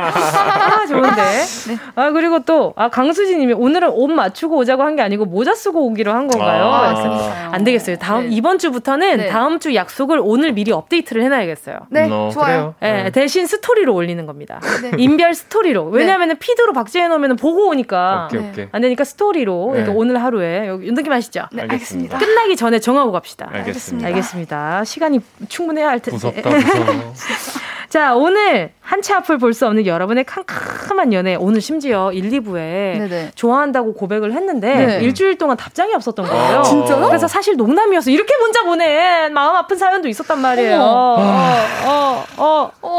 [0.00, 1.22] 아, 좋은데.
[1.94, 5.84] 아, 그리고 또, 아, 강수진 님이 오늘은 옷 맞추고 오자고 한 게 아니고 모자 쓰고
[5.88, 6.64] 오기로 한 건가요?
[6.64, 6.94] 아.
[6.94, 7.96] 그래서 안 되겠어요.
[7.98, 8.28] 다음, 네.
[8.34, 9.26] 이번 주부터는 네.
[9.28, 11.80] 다음 주 약속을 오늘 미리 업데이트를 해 놔야겠어요.
[11.90, 12.74] 네, 어, 좋아요.
[12.82, 13.10] 예, 네.
[13.10, 14.58] 대신 스토리로 올리는 겁니다.
[14.82, 14.92] 네.
[14.96, 15.84] 인별 스토리 로.
[15.86, 18.28] 왜냐면은 feed로 박제해 놓으면 보고 오니까.
[18.30, 18.48] 오케이 네.
[18.50, 18.68] 오케이.
[18.72, 19.70] 안 되니까 스토리로.
[19.74, 19.80] 네.
[19.80, 20.68] 이렇게 오늘 하루에.
[20.68, 21.46] 여기 느낌 아시죠?
[21.52, 22.16] 네, 알겠습니다.
[22.16, 22.18] 알겠습니다.
[22.18, 23.48] 끝나기 전에 정하고 갑시다.
[23.52, 24.08] 알겠습니다.
[24.08, 24.84] 알겠습니다.
[24.84, 26.12] 시간이 충분해야 할 텐데.
[26.16, 27.14] 무섭다 무서워.
[27.96, 31.34] 자, 오늘 한치 앞을 볼 수 없는 여러분의 캄캄한 연애.
[31.34, 32.52] 오늘 심지어 1, 2부에
[32.98, 33.30] 네네.
[33.34, 34.98] 좋아한다고 고백을 했는데 네.
[35.00, 36.58] 일주일 동안 답장이 없었던 거예요.
[36.58, 37.06] 아, 진짜요?
[37.06, 40.76] 그래서 사실 농담이어서 이렇게 문자 보낸 마음 아픈 사연도 있었단 말이에요.
[40.78, 41.16] 어,
[41.86, 42.90] 어, 어, 어,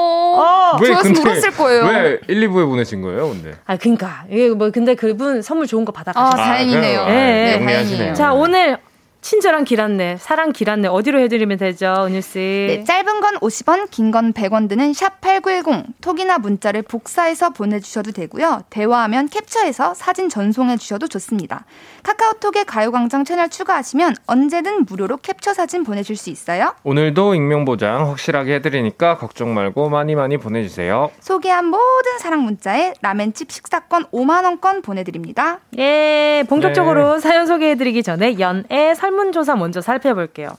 [0.74, 0.78] 어.
[0.82, 1.84] 왜 저였으면 근데 울었을 거예요.
[1.86, 3.52] 왜 1, 2부에 보내신 거예요, 근데?
[3.68, 4.24] 아, 그니까.
[4.32, 6.44] 이게 뭐, 근데 그분 선물 좋은 거 아, 받아가셨어요.
[6.44, 7.06] 다행이네요.
[7.06, 7.84] 네, 영리하시네요.
[7.84, 8.14] 다행이에요.
[8.16, 8.80] 자, 오늘
[9.22, 12.38] 친절한 길 안내, 사랑 길 안내 어디로 해드리면 되죠, 은유 씨?
[12.40, 18.62] 네, 짧은 건 50원, 긴 건 100원 드는 샵 #8910 톡이나 문자를 복사해서 보내주셔도 되고요.
[18.70, 21.66] 대화하면 캡처해서 사진 전송해 주셔도 좋습니다.
[22.04, 26.74] 카카오톡에 가요광장 채널 추가하시면 언제든 무료로 캡처 사진 보내줄 수 있어요.
[26.84, 31.12] 오늘도 익명 보장 확실하게 해드리니까 걱정 말고 많이 많이 보내주세요.
[31.20, 35.60] 소개한 모든 사랑 문자에 라멘집 식사권 5만 원권 보내드립니다.
[35.78, 40.50] 예, 본격적으로 사연 소개해드리기 전에 연애 설문조사 먼저 살펴볼게요.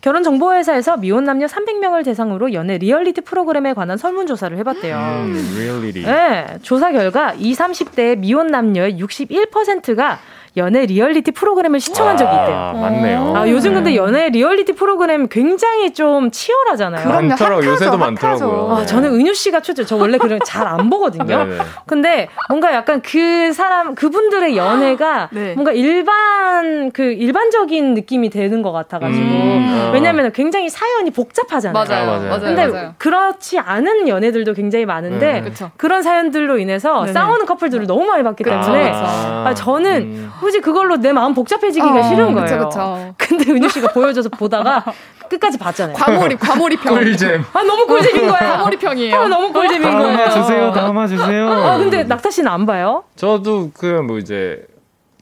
[0.00, 4.96] 결혼정보회사에서 미혼 남녀 300명을 대상으로 연애 리얼리티 프로그램에 관한 설문조사를 해봤대요.
[4.96, 6.02] 음, 리얼리티.
[6.02, 10.18] 네, 조사 결과 20, 30대 미혼 남녀의 61%가
[10.56, 12.56] 연애 리얼리티 프로그램을 시청한 적이 있대요.
[12.56, 13.32] 아, 맞네요.
[13.36, 13.96] 아, 요즘 근데 네.
[13.96, 17.08] 연애 리얼리티 프로그램 굉장히 좀 치열하잖아요.
[17.08, 17.70] 많더라고요.
[17.70, 18.76] 요새도 많더라고요.
[18.76, 19.84] 아, 저는 은유 씨가 최죠.
[19.84, 21.24] 저 원래 그런 잘 안 보거든요.
[21.24, 21.58] 네네.
[21.86, 25.52] 근데 뭔가 약간 그 사람 그분들의 연애가 네.
[25.54, 29.90] 뭔가 일반 그 일반적인 느낌이 되는 것 같아가지고 음.
[29.92, 31.84] 왜냐하면 굉장히 사연이 복잡하잖아요.
[31.86, 32.06] 맞아요.
[32.06, 32.28] 맞아요.
[32.28, 32.40] 맞아요.
[32.40, 32.94] 근데 맞아요.
[32.98, 35.40] 그렇지 않은 연애들도 굉장히 많은데 네.
[35.42, 35.70] 그쵸.
[35.76, 37.12] 그런 사연들로 인해서 네네.
[37.12, 38.90] 싸우는 커플들을 너무 많이 봤기 때문에.
[38.94, 40.32] 아, 저는 음.
[40.44, 42.46] 굳이 그걸로 내 마음 복잡해지기가 어, 싫은 거예요.
[42.46, 43.14] 그쵸, 그쵸.
[43.18, 44.84] 근데 은유 씨가 보여줘서 보다가
[45.28, 45.96] 끝까지 봤잖아요.
[45.96, 46.94] 과몰입, 과몰입형.
[46.94, 47.44] 꿀잼.
[47.54, 48.56] 아 너무 꿀잼인 거야.
[48.58, 49.16] 과몰입형이에요.
[49.16, 50.16] 아, 너무 꿀잼인 거예요.
[50.18, 51.48] 담아주세요, 담아주세요.
[51.50, 53.04] 아 근데 낙타 씨는 안 봐요?
[53.16, 54.62] 저도 그 뭐 이제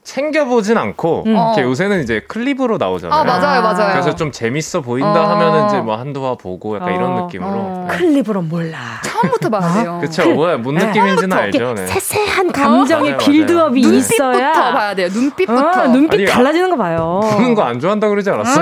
[0.03, 1.31] 챙겨보진 않고 음.
[1.31, 1.65] 이렇게 어.
[1.65, 3.19] 요새는 이제 클립으로 나오잖아요.
[3.19, 3.91] 아, 맞아요, 맞아요.
[3.91, 5.27] 그래서 좀 재밌어 보인다 어.
[5.29, 6.95] 하면은 이제 뭐 한두 화 보고 약간 어.
[6.95, 7.49] 이런 느낌으로.
[7.49, 7.87] 어.
[7.89, 7.97] 네.
[7.97, 8.77] 클립으로 몰라.
[9.03, 9.99] 처음부터 봐야 돼요.
[10.01, 10.29] 그쵸.
[10.33, 10.85] 뭐야, 뭔 네.
[10.87, 11.57] 느낌인지는 알죠.
[11.57, 11.87] 이렇게 네.
[11.87, 13.79] 세세한 감정의 맞아요, build-up이.
[13.81, 15.07] 있어야 눈빛부터 봐야 돼요.
[15.13, 15.81] 눈빛부터.
[15.81, 17.19] 어, 눈빛 아니, 달라지는 거 봐요.
[17.31, 18.61] 보는 거 안 좋아한다 그러지 않았어?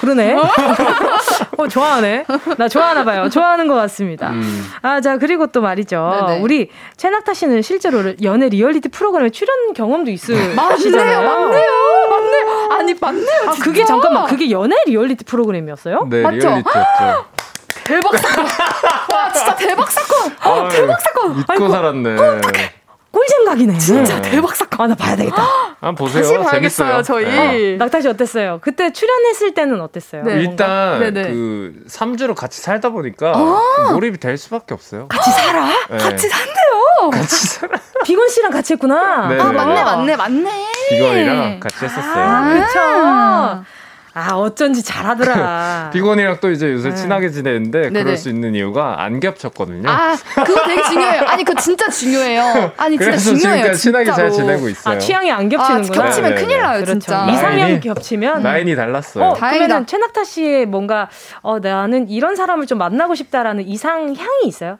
[0.00, 0.36] 그러네.
[1.56, 2.24] 어, 좋아하네.
[2.58, 3.28] 나 좋아하나 봐요.
[3.30, 4.30] 좋아하는 것 같습니다.
[4.30, 4.64] 음.
[4.82, 6.26] 아, 자, 그리고 또 말이죠.
[6.26, 6.40] 네네.
[6.40, 10.54] 우리 최낙타 씨는 실제로 연애 리얼리티 프로그램에 출연 경험도 있으시잖아요.
[10.54, 12.68] 맞네요, 맞네요, 맞네요.
[12.72, 13.40] 아니, 맞네요.
[13.48, 13.64] 아, 진짜.
[13.64, 16.06] 그게 잠깐만, 그게 연애 리얼리티 프로그램이었어요?
[16.10, 16.36] 네, 맞죠?
[16.36, 17.24] 리얼리티였죠.
[17.84, 18.44] 대박 사건.
[19.12, 20.32] 와, 진짜 대박 사건.
[20.40, 21.36] 아, 대박 사건.
[21.36, 22.16] 믿고 아이고, 살았네.
[23.16, 23.78] 꿀잼각이네.
[23.78, 24.76] 진짜 대박 사건.
[24.78, 25.42] 아, 나 봐야 되겠다.
[25.80, 26.22] 한번 보세요.
[26.22, 27.02] 다시 봐야겠어요, 재밌어요.
[27.02, 27.24] 저희.
[27.24, 27.76] 네.
[27.78, 28.58] 낙타 씨 어땠어요?
[28.60, 30.22] 그때 출연했을 때는 어땠어요?
[30.22, 30.40] 네.
[30.42, 31.22] 일단 네네.
[31.32, 33.32] 그 3주를 같이 살다 보니까
[33.92, 35.08] 몰입이 될 수밖에 없어요.
[35.08, 35.66] 같이 살아?
[35.90, 35.96] 네.
[35.96, 37.10] 같이 산대요.
[37.10, 37.78] 같이 살아.
[38.04, 39.28] 비건 씨랑 같이 했구나.
[39.28, 39.52] 네, 아, 네.
[39.52, 40.66] 맞네, 맞네, 맞네.
[40.90, 42.24] 비건이랑 같이 했었어요.
[42.24, 42.60] 아, 네.
[42.60, 42.80] 그쵸.
[44.18, 45.90] 아, 어쩐지 잘하더라.
[45.92, 46.94] 비건이랑 또 이제 요새 네.
[46.94, 48.02] 친하게 지내는데 네네.
[48.02, 49.86] 그럴 수 있는 이유가 안 겹쳤거든요.
[49.90, 51.20] 아, 그거 되게 중요해요.
[51.26, 52.72] 아니, 그거 진짜 중요해요.
[52.78, 53.56] 아니, 진짜 그래서 중요해요.
[53.74, 54.30] 지금까지 친하게 잘.
[54.30, 54.94] 지내고 있어요.
[54.94, 56.02] 아, 취향이 안 아, 겹치는구나.
[56.04, 56.62] 겹치면 네, 네, 큰일 네.
[56.62, 56.92] 나요, 그렇죠.
[56.92, 57.26] 진짜.
[57.30, 59.24] 이상형 겹치면 라인이 달랐어요.
[59.24, 59.34] 어.
[59.34, 61.10] 그러면 최낙타 씨의 뭔가
[61.42, 64.78] 어 나는 이런 사람을 좀 만나고 싶다라는 이상향이 있어요?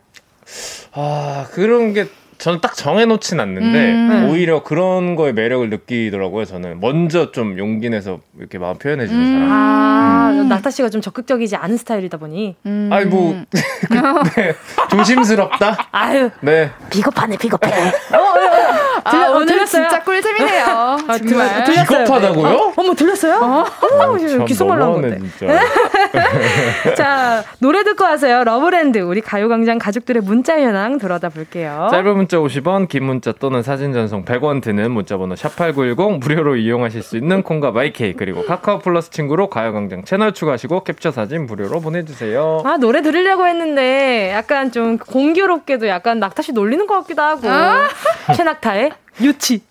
[0.92, 2.08] 아 그런 게
[2.38, 4.28] 저는 딱 정해놓진 않는데 음.
[4.30, 6.44] 오히려 그런 거에 매력을 느끼더라고요.
[6.44, 9.32] 저는 먼저 좀 용기 내서 이렇게 마음 표현해주는 음.
[9.32, 9.52] 사람.
[9.52, 12.56] 아, 낙타 씨가 좀 적극적이지 않은 스타일이다 보니.
[12.66, 12.90] 음.
[12.92, 13.34] 아니 뭐
[14.36, 14.54] 네,
[14.90, 15.88] 조심스럽다.
[15.92, 16.70] 아유, 네.
[16.90, 17.72] 비겁하네, 비겁해.
[19.04, 19.66] 아, 들려- 어, 오늘?
[19.66, 20.64] 진짜 꿀잼이네요.
[21.08, 21.64] 아, 정말.
[21.64, 22.04] 들렸어요.
[22.04, 22.48] 비겁하다고요?
[22.48, 22.72] 어?
[22.76, 23.66] 어머, 들렸어요?
[23.82, 25.30] 어머, 지금 참 귓속말 나온 너무하네, 건데.
[25.38, 26.94] 진짜.
[26.96, 28.44] 자, 노래 듣고 와서요.
[28.44, 31.88] 러브랜드, 우리 가요광장 가족들의 문자 현황 들여다 볼게요.
[31.90, 37.16] 짧은 문자 50원, 긴 문자 또는 사진 전송 100원 드는 문자번호 샵8910 무료로 이용하실 수
[37.16, 42.62] 있는 콩과 마이케이 그리고 카카오 플러스 친구로 가요광장 채널 추가하시고 캡처 사진 무료로 보내주세요.
[42.64, 47.42] 아, 노래 들으려고 했는데, 약간 좀 공교롭게도 약간 낙타 씨 놀리는 것 같기도 하고.
[48.36, 48.85] 최낙타의
[49.20, 49.62] 유치.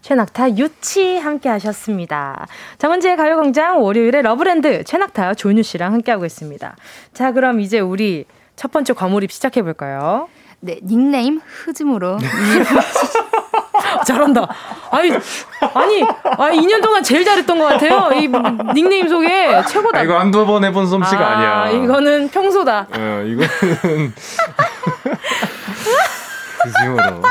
[0.00, 2.46] 최낙타 유치 함께 하셨습니다.
[2.78, 6.76] 정은지의 가요광장 월요일에 러브랜드 최낙타 조은유 씨랑 함께하고 있습니다.
[7.12, 8.24] 자, 그럼 이제 우리
[8.56, 10.28] 첫 번째 과몰입 시작해볼까요?
[10.60, 12.18] 네, 닉네임 흐즘으로.
[14.04, 14.46] 잘한다.
[14.90, 15.10] 아니,
[15.74, 18.10] 아니, 아 2년 동안 제일 잘했던 것 같아요.
[18.18, 18.28] 이
[18.74, 19.98] 닉네임 소개 최고다.
[20.00, 22.86] 아, 이거 한두 번 해본 솜씨가 아, 니야 아, 이거는 평소다.
[22.90, 24.14] 어, 이거는
[26.62, 27.22] 그심으로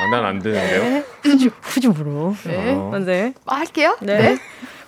[0.00, 1.02] 아, 난안 되는데요.
[1.22, 2.34] 후주, 후주부로.
[2.44, 2.74] 네.
[2.74, 2.98] 어.
[3.04, 3.34] 네.
[3.46, 3.96] 아, 할게요.
[4.00, 4.18] 네.
[4.18, 4.38] 네.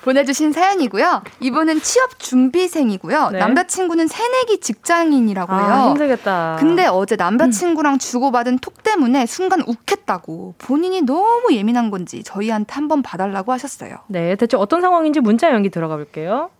[0.03, 1.23] 보내주신 사연이고요.
[1.41, 3.31] 이분은 취업 준비생이고요.
[3.31, 3.39] 네.
[3.39, 5.63] 남자친구는 새내기 직장인이라고 해요.
[5.63, 6.57] 아, 힘들겠다.
[6.59, 13.53] 근데 어제 남자친구랑 주고받은 톡 때문에 순간 욱했다고 본인이 너무 예민한 건지 저희한테 한번 봐달라고
[13.53, 13.97] 하셨어요.
[14.09, 16.51] 네, 대체 어떤 상황인지 문자 연기 들어가 볼게요.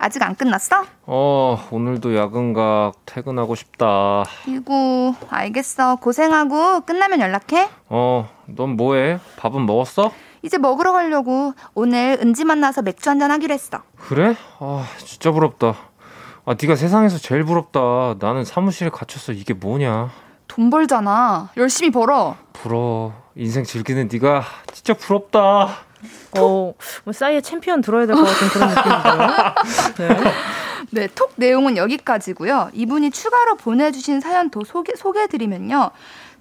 [0.00, 0.84] 아직 안 끝났어?
[1.06, 4.22] 어 오늘도 야근각 퇴근하고 싶다.
[4.46, 5.96] 이구 알겠어.
[5.96, 7.68] 고생하고 끝나면 연락해.
[7.88, 9.18] 어 넌 뭐해?
[9.38, 10.12] 밥은 먹었어?
[10.42, 13.82] 이제 먹으러 가려고 오늘 은지 만나서 맥주 한잔 하기로 했어.
[13.98, 14.36] 그래?
[14.60, 15.74] 아 진짜 부럽다.
[16.44, 18.14] 아 네가 세상에서 제일 부럽다.
[18.20, 19.32] 나는 사무실에 갇혔어.
[19.32, 20.10] 이게 뭐냐?
[20.46, 21.50] 돈 벌잖아.
[21.56, 22.36] 열심히 벌어.
[22.52, 23.12] 부러워.
[23.36, 25.68] 인생 즐기는 네가 진짜 부럽다.
[26.38, 26.74] 어,
[27.04, 29.34] 뭐 싸이의 챔피언 들어야 될 것 같은 그런 느낌인데요.
[30.24, 30.32] 네.
[30.90, 32.70] 네, 톡 내용은 여기까지고요.
[32.72, 35.90] 이분이 추가로 보내주신 사연 더 소개, 소개해드리면요.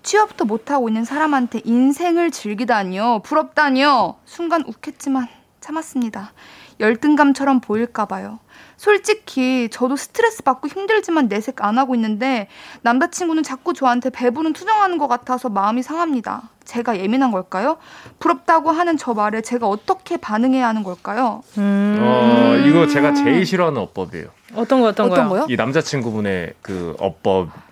[0.07, 3.23] 취업도 못하고 있는 사람한테 인생을 즐기다니요.
[3.25, 4.15] 부럽다니요.
[4.23, 5.27] 순간 욱했지만
[5.59, 6.31] 참았습니다.
[6.79, 8.39] 열등감처럼 보일까봐요.
[8.77, 12.47] 솔직히 저도 스트레스 받고 힘들지만 내색 안 하고 있는데
[12.83, 16.43] 남자친구는 자꾸 저한테 배부른 투정하는 것 같아서 마음이 상합니다.
[16.63, 17.77] 제가 예민한 걸까요?
[18.19, 21.41] 부럽다고 하는 저 말에 제가 어떻게 반응해야 하는 걸까요?
[21.57, 21.97] 음.
[21.99, 24.27] 어, 이거 제가 제일 싫어하는 어법이에요.
[24.55, 25.39] 어떤 거 어떤, 어떤 거요?
[25.41, 25.47] 거요?
[25.49, 27.66] 이 남자친구분의 그 어법 예,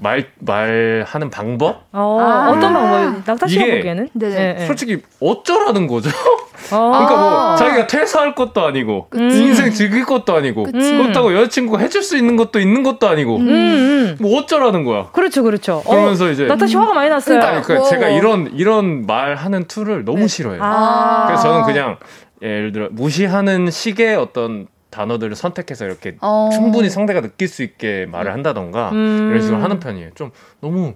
[0.00, 2.50] 말 말하는 방법 어, 아.
[2.50, 3.22] 어떤 방법?
[3.26, 4.08] 낙타 씨가 보기에는?
[4.12, 4.54] 네네.
[4.54, 4.66] 네.
[4.66, 6.10] 솔직히 어쩌라는 거죠?
[6.72, 6.90] 어.
[6.90, 7.56] 그러니까 뭐 아.
[7.56, 9.42] 자기가 퇴사할 것도 아니고 그치.
[9.42, 10.96] 인생 즐길 것도 아니고 그치.
[10.96, 14.16] 그렇다고 여자친구가 해줄 수 있는 것도 있는 것도 아니고 음, 음.
[14.20, 15.08] 뭐 어쩌라는 거야?
[15.12, 15.82] 그렇죠, 그렇죠.
[15.86, 17.38] 그러면서 이제 낙타 씨 화가 많이 났어요.
[17.38, 17.56] 그러니까.
[17.56, 18.18] 아니, 그러니까 뭐, 제가 뭐.
[18.18, 20.26] 이런 이런 말 하는 투를 너무 네.
[20.28, 20.62] 싫어해요.
[20.62, 21.26] 아.
[21.26, 21.96] 그래서 저는 그냥
[22.42, 26.50] 예를 들어 무시하는 식의 어떤 단어들을 선택해서 이렇게 어.
[26.52, 29.28] 충분히 상대가 느낄 수 있게 말을 한다던가 음.
[29.30, 30.10] 이런 식으로 하는 편이에요.
[30.14, 30.30] 좀
[30.60, 30.94] 너무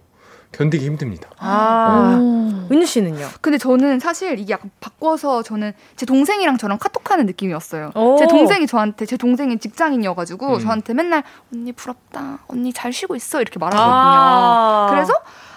[0.53, 1.29] 견디기 힘듭니다.
[1.39, 2.73] 아, 오.
[2.73, 3.27] 은유 씨는요?
[3.41, 7.91] 근데 저는 사실 이게 약간 바꿔서 저는 제 동생이랑 저랑 카톡하는 느낌이었어요.
[7.97, 8.17] 오.
[8.19, 10.61] 제 동생이 저한테 제 동생이 직장인이어가지고 음.
[10.61, 13.95] 저한테 맨날 언니 부럽다, 언니 잘 쉬고 있어 이렇게 말하거든요.
[13.95, 14.87] 아.
[14.91, 15.13] 그래서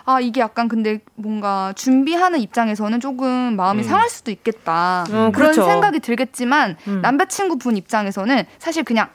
[0.09, 3.83] 아 이게 약간 근데 뭔가 준비하는 입장에서는 조금 마음이 음.
[3.83, 5.65] 상할 수도 있겠다 음, 그런 그렇죠.
[5.65, 7.01] 생각이 들겠지만 음.
[7.01, 9.09] 남자친구 분 입장에서는 사실 그냥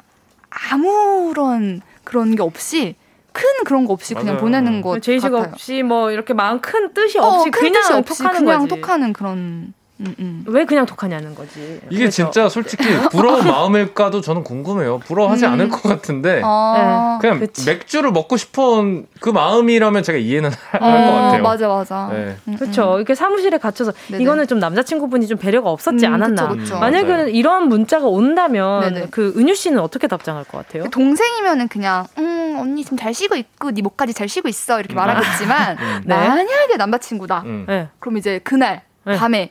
[0.71, 2.95] 아무런 그런 게 없이
[3.33, 4.41] 큰 그런 거 없이 그냥 맞아요.
[4.43, 5.51] 보내는 것 제의식 같아요.
[5.55, 8.81] 없이 뭐 이렇게 마음 큰 뜻이 어, 없이 큰 그냥 뜻이 없이 톡하는 그냥 거지.
[8.83, 9.73] 톡하는 그런
[10.07, 10.45] 음, 음.
[10.49, 11.81] 왜 그냥 톡하냐는 거지.
[11.91, 12.83] 이게 그래서- 진짜 솔직히
[13.13, 14.99] 부러운 마음일까도 저는 궁금해요.
[15.01, 15.53] 부러워하지 음.
[15.53, 17.65] 않을 것 같은데 아, 그냥 그치.
[17.71, 21.43] 맥주를 먹고 싶은 그 마음이라면 제가 이해는 할것 어, 같아요.
[21.43, 22.09] 맞아 맞아.
[22.13, 22.37] 네.
[22.49, 22.97] 음, 그렇죠.
[22.97, 24.23] 이렇게 사무실에 갇혀서 네네.
[24.23, 26.49] 이거는 좀 남자친구분이 좀 배려가 없었지 음, 않았나.
[26.49, 26.79] 그쵸, 그쵸.
[26.79, 27.29] 만약에 맞아요.
[27.29, 29.07] 이런 문자가 온다면 네네.
[29.11, 30.85] 그 은유 씨는 어떻게 답장할 것 같아요?
[30.85, 34.95] 그 동생이면은 그냥 음 언니 지금 잘 쉬고 있고 네 목까지 잘 쉬고 있어 이렇게
[34.95, 36.03] 말하겠지만 음.
[36.07, 36.15] 네.
[36.17, 37.65] 만약에 남자친구다 음.
[37.69, 37.89] 네.
[37.99, 39.17] 그럼 이제 그날 네.
[39.17, 39.51] 밤에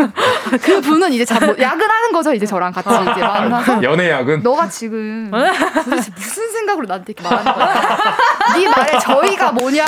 [0.62, 5.30] 그 분은 이제 잠 못- 야근하는 거죠 이제 저랑 같이 이제 만나서 연애약은 너가 지금
[5.84, 8.16] 도대체 무슨 생각으로 나한테 이렇게 말하는 거야?
[8.56, 9.84] 네 말에 저희가 뭐냐?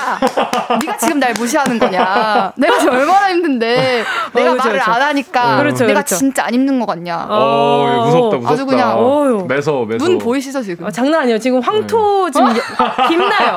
[0.80, 2.52] 네가 지금 날 무시하는 거냐?
[2.56, 4.04] 내가 지금 얼마나 힘든데
[4.34, 4.90] 내가 어, 그쵸, 말을 그쵸.
[4.92, 6.16] 안 하니까 그렇죠, 내가 그렇죠.
[6.16, 7.26] 진짜 안 입는 거 같냐?
[7.28, 8.52] 어, 예, 무섭다, 무섭다.
[8.52, 9.46] 아주 그냥, 어휴.
[9.46, 10.04] 매서, 매서.
[10.04, 10.86] 눈 보이시죠 지금?
[10.86, 11.38] 어, 장난 아니에요.
[11.38, 13.56] 지금 황토 지금 여- 김나요.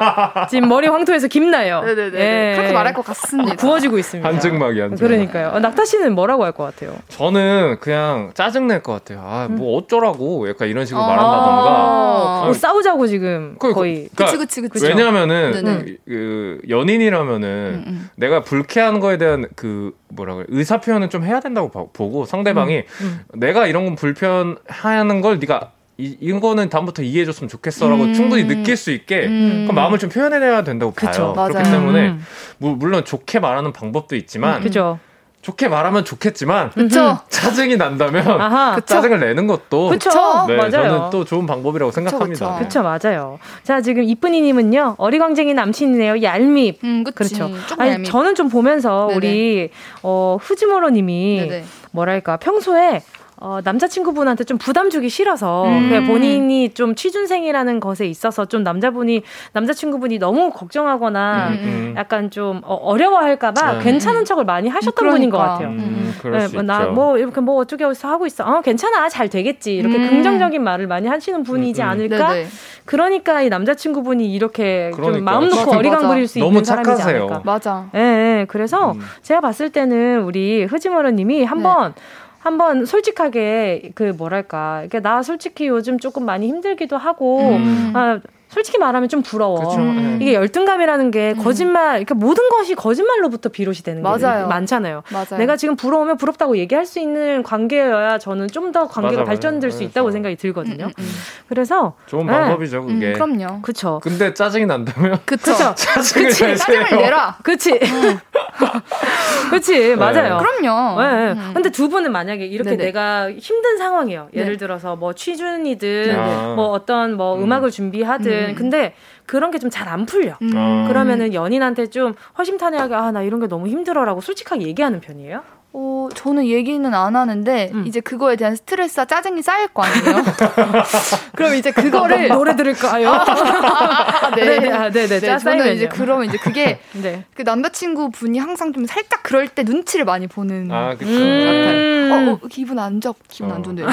[0.50, 1.82] 지금 머리 황토에서 김나요.
[1.84, 2.20] 네네네.
[2.20, 2.56] 예.
[2.56, 3.56] 그렇게 말할 것 같습니다.
[3.56, 4.28] 구워지고 있습니다.
[4.28, 5.00] 한증막이, 한증막.
[5.00, 5.52] 그러니까요.
[5.54, 6.96] 어, 낙타 씨는 뭐라고 할 것 같아요?
[7.10, 9.22] 저는 그냥 짜증낼 것 같아요.
[9.26, 10.48] 아, 뭐 어쩌라고.
[10.50, 11.08] 약간 이런 식으로 어.
[11.08, 11.70] 말한다던가.
[11.70, 12.42] 아.
[12.46, 14.10] 뭐 싸우자고 지금 그- 거의.
[14.16, 14.86] 그러니까 그치, 그치, 그치.
[14.86, 15.98] 왜냐면은 네네.
[16.06, 18.10] 그 연인이라면은 음, 음.
[18.16, 22.84] 내가 불쾌한 거에 대한 그 뭐라 그래 의사 표현은 좀 해야 된다고 봐- 보고 상대방이
[23.02, 23.20] 음.
[23.34, 28.14] 내가 이런 건 불편하는 걸 네가 이, 이거는 다음부터 이해해줬으면 좋겠어라고 음.
[28.14, 29.70] 충분히 느낄 수 있게 음.
[29.74, 31.34] 마음을 좀 표현해야 된다고 그쵸, 봐요.
[31.34, 31.50] 맞아요.
[31.54, 32.26] 그렇기 때문에 음.
[32.58, 35.00] 무- 물론 좋게 말하는 방법도 있지만 그죠.
[35.46, 37.20] 좋게 말하면 좋겠지만 그쵸?
[37.30, 38.74] 짜증이 난다면 아하.
[38.74, 38.88] 그쵸.
[38.88, 40.10] 짜증을 내는 것도 그쵸.
[40.48, 40.72] 네, 맞아요.
[40.72, 42.56] 저는 또 좋은 방법이라고 생각합니다.
[42.58, 42.82] 그쵸.
[42.82, 43.38] 그쵸, 맞아요.
[43.62, 46.80] 자, 지금 이쁜이님은요, 어리광쟁이 남친이네요, 얄밉.
[46.84, 47.36] 음, 그치.
[47.36, 47.54] 그렇죠.
[47.68, 48.06] 조금 아니, 얄밉.
[48.06, 49.18] 저는 좀 보면서 네네.
[49.18, 49.70] 우리,
[50.02, 51.66] 어, 후지모로님이, 네네.
[51.92, 53.04] 뭐랄까, 평소에,
[53.38, 55.90] 어, 남자친구분한테 좀 부담 주기 싫어서, 음.
[55.90, 61.94] 그냥 본인이 좀 취준생이라는 것에 있어서 좀 남자분이, 남자친구분이 너무 걱정하거나, 음, 음.
[61.98, 63.84] 약간 좀 어, 어려워할까봐 네.
[63.84, 65.54] 괜찮은 척을 많이 하셨던 분인 것 그러니까.
[65.54, 65.68] 같아요.
[65.70, 66.64] 음, 네, 수 뭐.
[66.64, 68.46] 나, 뭐, 이렇게 뭐 어쩌게 해서 하고 있어.
[68.46, 69.10] 어, 괜찮아.
[69.10, 69.76] 잘 되겠지.
[69.76, 70.10] 이렇게 음.
[70.10, 71.90] 긍정적인 말을 많이 하시는 분이지 음, 음.
[71.90, 72.34] 않을까?
[72.34, 72.48] 네네.
[72.86, 75.24] 그러니까 이 남자친구분이 이렇게 좀 그러니까요.
[75.24, 76.08] 마음 놓고 맞아, 어리광 맞아.
[76.08, 77.18] 부릴 수 있는 사람이지 착하세요.
[77.24, 77.42] 않을까.
[77.44, 77.90] 맞아.
[77.96, 78.46] 예, 예.
[78.48, 79.02] 그래서 음.
[79.24, 82.02] 제가 봤을 때는 우리 흐지머러님이 한번 네.
[82.46, 87.92] 한번 솔직하게 그 뭐랄까 이게 나 솔직히 요즘 조금 많이 힘들기도 하고 음.
[87.96, 88.20] 아
[88.50, 89.60] 솔직히 말하면 좀 부러워.
[89.60, 89.82] 그쵸.
[89.82, 90.20] 음.
[90.22, 91.44] 이게 열등감이라는 게 음.
[91.44, 94.48] 거짓말, 그러니까 모든 것이 거짓말로부터 비롯이 되는 게 맞아요.
[94.48, 95.04] 많잖아요.
[95.12, 95.38] 맞아요.
[95.38, 99.78] 내가 지금 부러우면 부럽다고 얘기할 수 있는 관계여야 저는 좀 더 관계가 맞아, 발전될 맞아.
[99.78, 100.12] 수 있다고.
[100.12, 100.86] 생각이 들거든요.
[100.86, 101.12] 음, 음,
[101.48, 102.32] 그래서 좋은 네.
[102.34, 102.88] 방법이죠, 음.
[102.88, 103.08] 그게.
[103.08, 103.62] 음, 그럼요.
[103.62, 104.00] 그쵸.
[104.04, 105.54] 근데 짜증이 난다면 그쵸.
[105.76, 106.58] 짜증을 그치.
[106.58, 107.38] 짜증을 내라.
[107.44, 107.80] 그치.
[109.50, 110.38] 그치, 맞아요.
[110.40, 111.02] 그럼요.
[111.02, 111.32] 네, 네.
[111.40, 111.52] 음.
[111.54, 112.86] 근데 두 분은 만약에 이렇게 네네.
[112.86, 114.30] 내가 힘든 상황이에요.
[114.34, 114.58] 예를 네.
[114.58, 116.54] 들어서 뭐 취준이든 아.
[116.56, 117.44] 뭐 어떤 뭐 음.
[117.44, 117.52] 음.
[117.52, 118.56] 악을 준비하든 음.
[118.56, 118.94] 근데
[119.26, 120.38] 그런 게 좀 잘 안 풀려.
[120.42, 120.52] 음.
[120.56, 120.86] 어.
[120.88, 125.44] 그러면은 연인한테 좀 허심탄회하게 아 나 이런 게 너무 힘들어라고 솔직하게 얘기하는 편이에요?
[125.78, 127.84] 어, 저는 얘기는 안 하는데 음.
[127.86, 130.24] 이제 그거에 대한 스트레스와 짜증이 쌓일 거 아니에요.
[131.36, 133.10] 그럼 이제 그거를 노래 들을까요?
[133.12, 134.46] 아, 네.
[134.46, 135.08] 네네, 아, 네네.
[135.08, 135.72] 짜 네, 저는 쌓이면요.
[135.74, 137.26] 이제 그러면 이제 그게 네.
[137.36, 141.12] 그 남자친구 분이 항상 좀 살짝 그럴 때 눈치를 많이 보는 아, 그쵸.
[141.12, 142.10] 음.
[142.10, 142.32] 같아요.
[142.32, 143.56] 어, 어, 기분 안 좋, 기분 어.
[143.56, 143.84] 안 좋은데.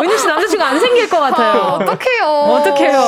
[0.00, 1.60] 은유 씨 남자친구 안 생길 것 같아요.
[1.80, 2.24] 어떡해요.
[2.24, 2.98] 어떡해요.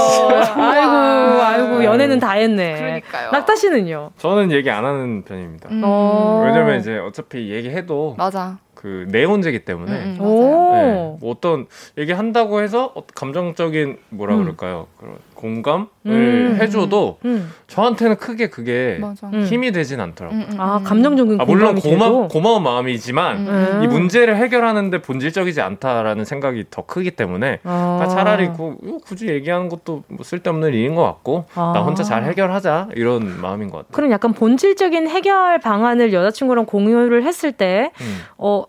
[0.54, 1.48] 아이고, 아.
[1.48, 2.74] 아이고, 연애는 다 했네.
[2.76, 3.30] 그러니까요.
[3.32, 4.12] 낙타 씨는요?
[4.18, 5.68] 저는 얘기 안 하는 편입니다.
[5.70, 5.80] 음,
[6.12, 6.42] 어.
[6.46, 8.58] 왜냐면 이제 어차피 얘기해도 맞아.
[8.74, 10.72] 그 내혼제기 때문에 음, 음.
[10.72, 11.66] 네, 뭐 어떤
[11.98, 14.40] 얘기한다고 해서 어- 감정적인 뭐라 음.
[14.42, 14.86] 그럴까요?
[14.98, 16.58] 그런 공감을 음.
[16.60, 17.52] 해줘도 음.
[17.66, 19.28] 저한테는 크게 그게 맞아.
[19.32, 19.42] 음.
[19.44, 20.40] 힘이 되진 않더라고요.
[20.40, 20.84] 음, 음, 아, 음.
[20.84, 22.28] 감정적인 아, 물론 고마?
[22.28, 23.80] 고마운 마음이지만 음.
[23.82, 28.00] 이 문제를 해결하는데 본질적이지 않다라는 생각이 더 크기 때문에 어.
[28.02, 31.72] 아, 차라리 그, 이거 굳이 얘기하는 것도 뭐 쓸데없는 일인 것 같고 아.
[31.74, 33.92] 나 혼자 잘 해결하자 이런 마음인 것 같아요.
[33.92, 38.18] 그럼 약간 본질적인 해결 방안을 여자친구랑 공유를 했을 때, 음.
[38.38, 38.64] 어,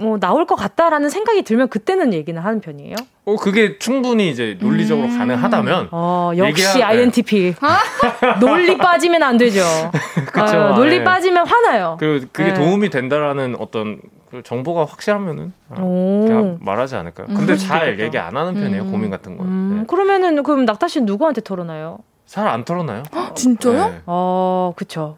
[0.00, 2.94] 뭐, 나올 것 같다라는 생각이 들면 그때는 얘기는 하는 편이에요?
[3.24, 5.18] 어 그게 충분히 이제 논리적으로 음.
[5.18, 7.54] 가능하다면 어, 역시 얘기하- INTP.
[8.40, 9.60] 논리 빠지면 안 되죠.
[10.32, 10.56] 그쵸.
[10.56, 11.04] 어, 논리 네.
[11.04, 11.96] 빠지면 화나요.
[12.00, 12.54] 그 그게 네.
[12.54, 16.24] 도움이 된다라는 어떤 그 정보가 확실하면은 아, 오.
[16.26, 17.26] 그냥 말하지 않을까요?
[17.30, 18.04] 음, 근데 수도 잘 있겠다.
[18.04, 18.92] 얘기 안 하는 편이에요 음.
[18.92, 19.44] 고민 같은 거.
[19.44, 19.86] 음, 네.
[19.88, 21.98] 그러면은, 그럼 낙타 씨는 누구한테 털어놔요?
[22.26, 23.02] 잘 안 털어놔요.
[23.34, 23.88] 진짜요?
[23.88, 24.00] 네.
[24.06, 25.16] 어, 그쵸.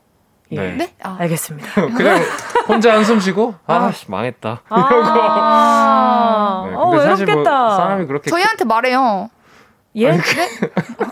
[0.52, 0.56] 예.
[0.56, 0.72] 네.
[0.76, 0.94] 네?
[1.02, 1.16] 아.
[1.20, 1.86] 알겠습니다.
[1.96, 2.22] 그냥
[2.68, 4.62] 혼자 한숨 쉬고 아 씨, 망했다.
[4.68, 7.76] 아, 네, 어, 근데 사실 뭐 외롭겠다.
[7.76, 9.30] 사람이 그렇게 저희한테 말해요.
[9.96, 10.10] 예?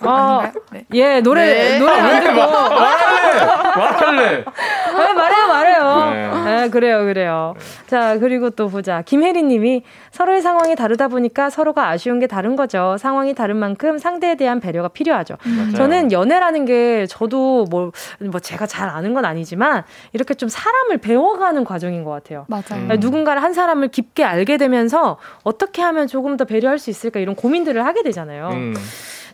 [0.03, 0.53] 아, 아닌가요?
[0.71, 0.85] 네.
[0.95, 1.79] 예, 노래, 네.
[1.79, 2.35] 노래 안 듣고.
[2.35, 3.39] 말할래
[3.77, 4.45] 말할래.
[4.45, 6.11] 네, 말해요, 말해요.
[6.11, 6.45] 네.
[6.45, 7.55] 네, 그래요, 그래요.
[7.87, 9.03] 자, 그리고 또 보자.
[9.03, 12.97] 김혜리 님이 서로의 상황이 다르다 보니까 서로가 아쉬운 게 다른 거죠.
[12.99, 15.37] 상황이 다른 만큼 상대에 대한 배려가 필요하죠.
[15.45, 15.75] 맞아요.
[15.75, 21.65] 저는 연애라는 게 저도 뭐, 뭐 제가 잘 아는 건 아니지만 이렇게 좀 사람을 배워가는
[21.65, 22.47] 과정인 것 같아요.
[22.49, 22.85] 맞아요.
[22.91, 22.97] 음.
[23.01, 27.85] 누군가를 한 사람을 깊게 알게 되면서 어떻게 하면 조금 더 배려할 수 있을까 이런 고민들을
[27.85, 28.49] 하게 되잖아요.
[28.53, 28.68] 음.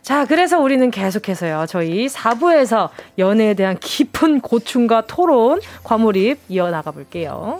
[0.01, 1.65] 자, 그래서 우리는 계속해서요.
[1.67, 7.59] 저희 4부에서 연애에 대한 깊은 고충과 토론, 과몰입 이어나가 볼게요.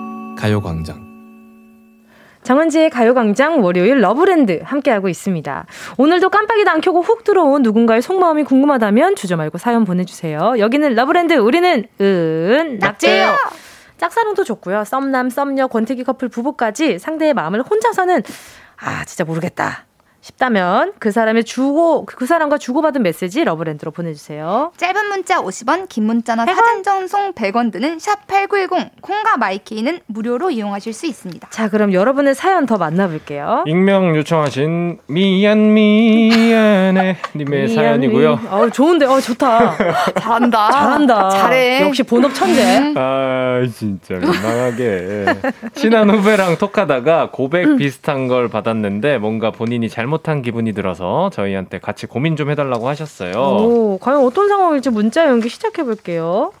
[0.37, 1.11] 가요광장.
[2.43, 5.65] 정은지의 가요광장 월요일 러브랜드 함께하고 있습니다.
[5.97, 10.55] 오늘도 깜빡이도 안 켜고 훅 들어온 누군가의 속마음이 궁금하다면 주저 말고 사연 보내주세요.
[10.57, 13.35] 여기는 러브랜드 우리는 은낙지요.
[13.97, 14.83] 짝사랑도 좋고요.
[14.83, 18.23] 썸남, 썸녀, 권태기 커플 부부까지 상대의 마음을 혼자서는
[18.77, 19.85] 아 진짜 모르겠다
[20.21, 24.71] 싶다면 그 사람의 주고 그 사람과 주고받은 메시지 러브랜드로 보내주세요.
[24.77, 30.93] 짧은 문자 50원, 긴 문자나 사진 전송 100원 드는 샵 8910 콩과 마이케이는 무료로 이용하실
[30.93, 31.49] 수 있습니다.
[31.49, 33.63] 자 그럼 여러분의 사연 더 만나볼게요.
[33.65, 38.39] 익명 요청하신 미안 미안해 님의 사연이고요.
[38.49, 39.75] 어 좋은데, 어 좋다.
[40.21, 40.71] 잘한다.
[40.71, 41.29] 잘한다.
[41.29, 41.81] 잘해.
[41.81, 42.77] 역시 본업 천재.
[42.77, 42.93] 음.
[42.95, 45.25] 아 진짜 민망하게
[45.73, 52.05] 친한 후배랑 톡하다가 고백 비슷한 걸 받았는데 뭔가 본인이 잘못 한 기분이 들어서 저희한테 같이
[52.05, 53.33] 고민 좀 해달라고 하셨어요.
[53.33, 56.51] 오, 과연 어떤 상황일지 문자 연기 시작해 볼게요.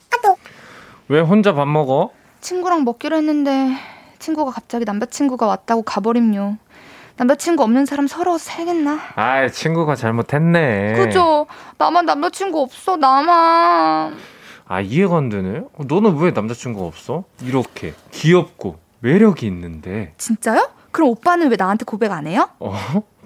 [1.07, 2.11] 왜 혼자 밥 먹어?
[2.39, 3.75] 친구랑 먹기로 했는데
[4.19, 6.57] 친구가 갑자기 남자친구가 왔다고 가버림요.
[7.17, 8.99] 남자친구 없는 사람 서러워서 살겠나?
[9.15, 10.93] 아 친구가 잘못했네.
[10.93, 11.47] 그죠?
[11.77, 14.15] 나만 남자친구 없어 나만.
[14.67, 15.59] 아 이해가 안 되네.
[15.59, 17.25] 어, 너는 왜 남자친구가 없어?
[17.43, 20.13] 이렇게 귀엽고 매력이 있는데.
[20.17, 20.69] 진짜요?
[20.91, 22.49] 그럼 오빠는 왜 나한테 고백 안 해요?
[22.59, 22.73] 어?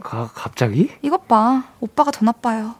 [0.05, 0.91] 가, 갑자기?
[1.01, 1.63] 이것 봐.
[1.79, 2.75] 오빠가 더 나빠요.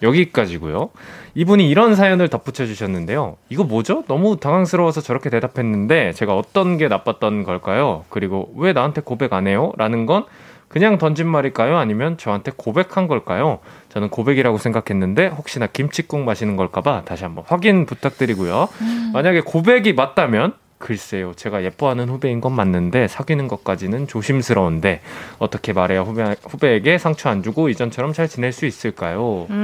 [0.00, 0.90] 여기까지고요.
[1.34, 3.36] 이분이 이런 사연을 덧붙여 주셨는데요.
[3.48, 4.04] 이거 뭐죠?
[4.06, 8.04] 너무 당황스러워서 저렇게 대답했는데 제가 어떤 게 나빴던 걸까요?
[8.10, 9.72] 그리고 왜 나한테 고백 안 해요?
[9.76, 10.24] 라는 건
[10.68, 11.76] 그냥 던진 말일까요?
[11.76, 13.58] 아니면 저한테 고백한 걸까요?
[13.90, 18.68] 저는 고백이라고 생각했는데 혹시나 김치국 마시는 걸까봐 다시 한번 확인 부탁드리고요.
[19.12, 25.00] 만약에 고백이 맞다면 글쎄요, 제가 예뻐하는 후배인 건 맞는데 사귀는 것까지는 조심스러운데
[25.38, 29.46] 어떻게 말해야 후배, 후배에게 상처 안 주고 이전처럼 잘 지낼 수 있을까요?
[29.50, 29.54] 음.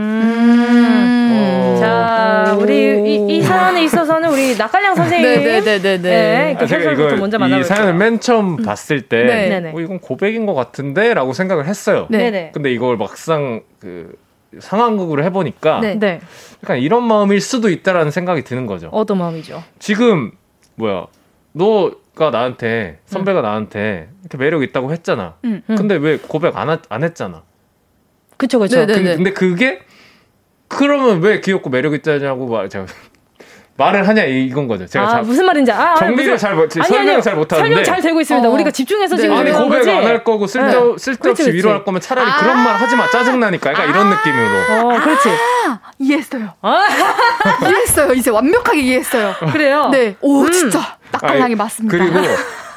[0.70, 1.76] 음.
[1.80, 5.28] 자, 우리 이, 이 사연에 있어서는 우리 낙갈량 선생님.
[5.28, 5.98] 네네네네.
[5.98, 9.48] 네, 아, 제가 이거 먼저 이 사연을 맨 처음 봤을 때, 네.
[9.48, 9.72] 네네.
[9.74, 12.06] 어, 이건 고백인 것 같은데라고 생각을 했어요.
[12.10, 12.18] 네.
[12.18, 12.50] 네네.
[12.54, 14.14] 근데 이걸 막상 그
[14.60, 15.98] 상황극으로 해보니까, 네.
[15.98, 16.20] 네.
[16.62, 18.88] 약간 이런 마음일 수도 있다라는 생각이 드는 거죠.
[18.92, 19.64] 어떤 마음이죠?
[19.80, 20.30] 지금
[20.78, 21.06] 뭐야,
[21.52, 25.34] 너가 나한테 선배가 나한테 이렇게 매력 있다고 했잖아.
[25.44, 25.62] 음.
[25.66, 27.42] 근데 왜 고백 안, 하- 안 했잖아.
[28.36, 28.86] 그쵸, 그쵸.
[28.86, 29.80] 근- 근데 그게
[30.68, 32.86] 그러면 왜 귀엽고 매력 있다냐고 말 제가
[33.78, 34.86] 말을 하냐 이- 이건 거죠.
[34.86, 37.20] 제가 아, 자- 무슨 말인지 아, 아, 정리를 무슨- 잘 못- 아니, 설명을 아니요.
[37.22, 37.68] 잘 못하는데.
[37.68, 38.48] 설명 잘 되고 있습니다.
[38.48, 38.52] 어.
[38.52, 39.22] 우리가 집중해서 네.
[39.22, 39.90] 지금 아니 고백 거지.
[39.90, 40.72] 안할 거고 쓸데, 네.
[40.98, 41.52] 쓸데없이 그렇지.
[41.52, 44.88] 위로할 거면 차라리 그런 말 하지 마 짜증 나니까 약간 이런 느낌으로.
[44.96, 45.28] 어, 그렇지.
[45.68, 46.54] 아, 이해했어요.
[46.60, 46.84] 아.
[47.62, 48.12] 이해했어요.
[48.14, 49.34] 이제 완벽하게 이해했어요.
[49.52, 49.88] 그래요?
[49.92, 50.16] 네.
[50.20, 50.50] 오, 음.
[50.52, 50.98] 진짜.
[51.22, 51.96] 아니, 맞습니다.
[51.96, 52.20] 그리고 그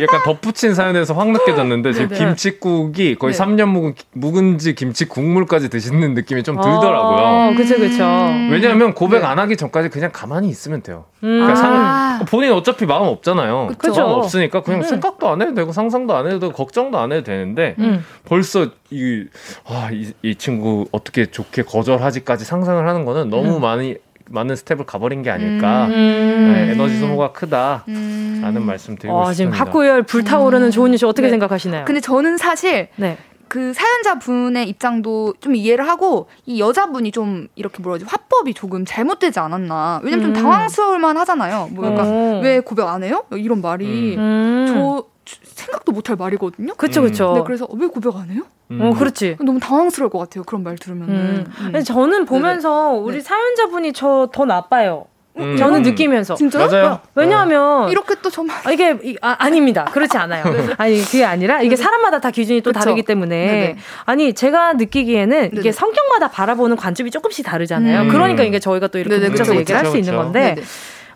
[0.00, 2.26] 약간 덧붙인 사연에서 확 느껴졌는데 지금 네네.
[2.26, 3.38] 김치국이 거의 네.
[3.38, 7.50] 3년 묵은 묵은지 김치 국물까지 드시는 느낌이 좀 들더라고요.
[7.50, 8.04] 어, 그쵸, 그쵸.
[8.50, 9.26] 왜냐하면 고백 네.
[9.26, 11.06] 안 하기 전까지 그냥 가만히 있으면 돼요.
[11.22, 11.40] 음.
[11.40, 11.56] 그러니까 아.
[11.56, 13.72] 상, 본인 어차피 마음 없잖아요.
[13.78, 14.02] 그쵸.
[14.02, 14.84] 마음 없으니까 그냥 음.
[14.84, 18.04] 생각도 안 해도 되고 상상도 안 해도 되고 걱정도 안 해도 되는데 음.
[18.24, 19.24] 벌써 이,
[19.66, 23.96] 아, 이, 이 친구 어떻게 좋게 거절하지까지 상상을 하는 거는 너무 많이
[24.30, 25.86] 많은 스텝을 가버린 게 아닐까.
[25.86, 26.52] 음.
[26.52, 27.84] 네, 에너지 소모가 크다.
[27.88, 28.40] 음.
[28.42, 29.58] 라는 말씀 드리고 와, 지금 싶습니다.
[29.58, 31.30] 학구열 불타오르는 조은유 씨 어떻게 네.
[31.30, 31.84] 생각하시나요?
[31.84, 33.18] 근데 저는 사실 네.
[33.48, 39.40] 그 사연자분의 입장도 좀 이해를 하고 이 여자분이 좀 이렇게 뭐라 하지 화법이 조금 잘못되지
[39.40, 40.34] 않았나 왜냐면 음.
[40.34, 42.40] 좀 당황스러울만 하잖아요 뭐 약간 어.
[42.44, 44.66] 왜 고백 안 해요 이런 말이 음.
[44.68, 47.34] 저 생각도 못할 말이거든요 그쵸, 그쵸.
[47.36, 48.80] 네, 그래서 왜 고백 안 해요 음.
[48.80, 49.36] 어, 그렇지.
[49.40, 51.44] 너무 당황스러울 것 같아요 그런 말 들으면은 음.
[51.46, 51.52] 음.
[51.64, 53.20] 근데 저는 보면서 우리 네.
[53.20, 55.06] 사연자분이 저 더 나빠요.
[55.38, 55.56] 음.
[55.56, 55.82] 저는 음.
[55.82, 56.34] 느끼면서.
[56.34, 56.66] 진짜요?
[56.68, 57.00] 맞아요.
[57.14, 59.84] 왜냐하면 이렇게 또 정말 아, 이게 이- 아, 아닙니다.
[59.84, 60.44] 그렇지 않아요.
[60.76, 62.80] 아니 그게 아니라 이게 사람마다 다 기준이 또 그쵸.
[62.80, 63.76] 다르기 때문에 네네.
[64.06, 65.72] 아니 제가 느끼기에는 이게 네네.
[65.72, 68.02] 성격마다 바라보는 관점이 조금씩 다르잖아요.
[68.02, 68.08] 음.
[68.08, 70.16] 그러니까 이게 저희가 또 이렇게 네네, 뭉쳐서 얘기를 할 수 있는.
[70.16, 70.62] 건데 네네.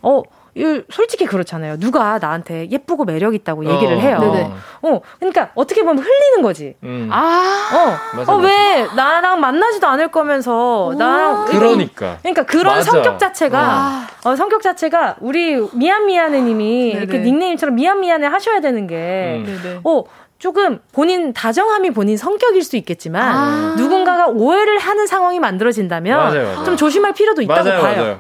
[0.03, 0.23] 어.
[0.57, 1.79] 이 솔직히 그렇잖아요.
[1.79, 4.19] 누가 나한테 예쁘고 매력 있다고 얘기를 어, 해요.
[4.21, 4.51] 네네.
[4.83, 6.77] 어, 그러니까 어떻게 보면 흘리는 거지.
[6.85, 7.09] 음.
[7.13, 8.47] 아 어, 맞아, 어, 맞아.
[8.49, 12.19] 왜 나랑 만나지도 않을 거면서 나랑 그러니까.
[12.23, 12.91] 그러니까 그런 맞아.
[12.93, 14.07] 성격 자체가 아.
[14.25, 16.91] 어, 성격 자체가 우리 미안 미안해님이.
[16.91, 19.81] 이렇게 닉네임처럼 미안 미안해 하셔야 되는 게 음.
[19.85, 20.05] 어.
[20.37, 23.75] 조금 본인 다정함이 본인 성격일 수 있겠지만 아.
[23.79, 26.65] 누군가가 오해를 하는 상황이 만들어지다면 맞아요, 맞아요.
[26.65, 27.97] 좀 조심할 필요도 있다고 맞아요, 봐요.
[27.97, 28.19] 맞아요.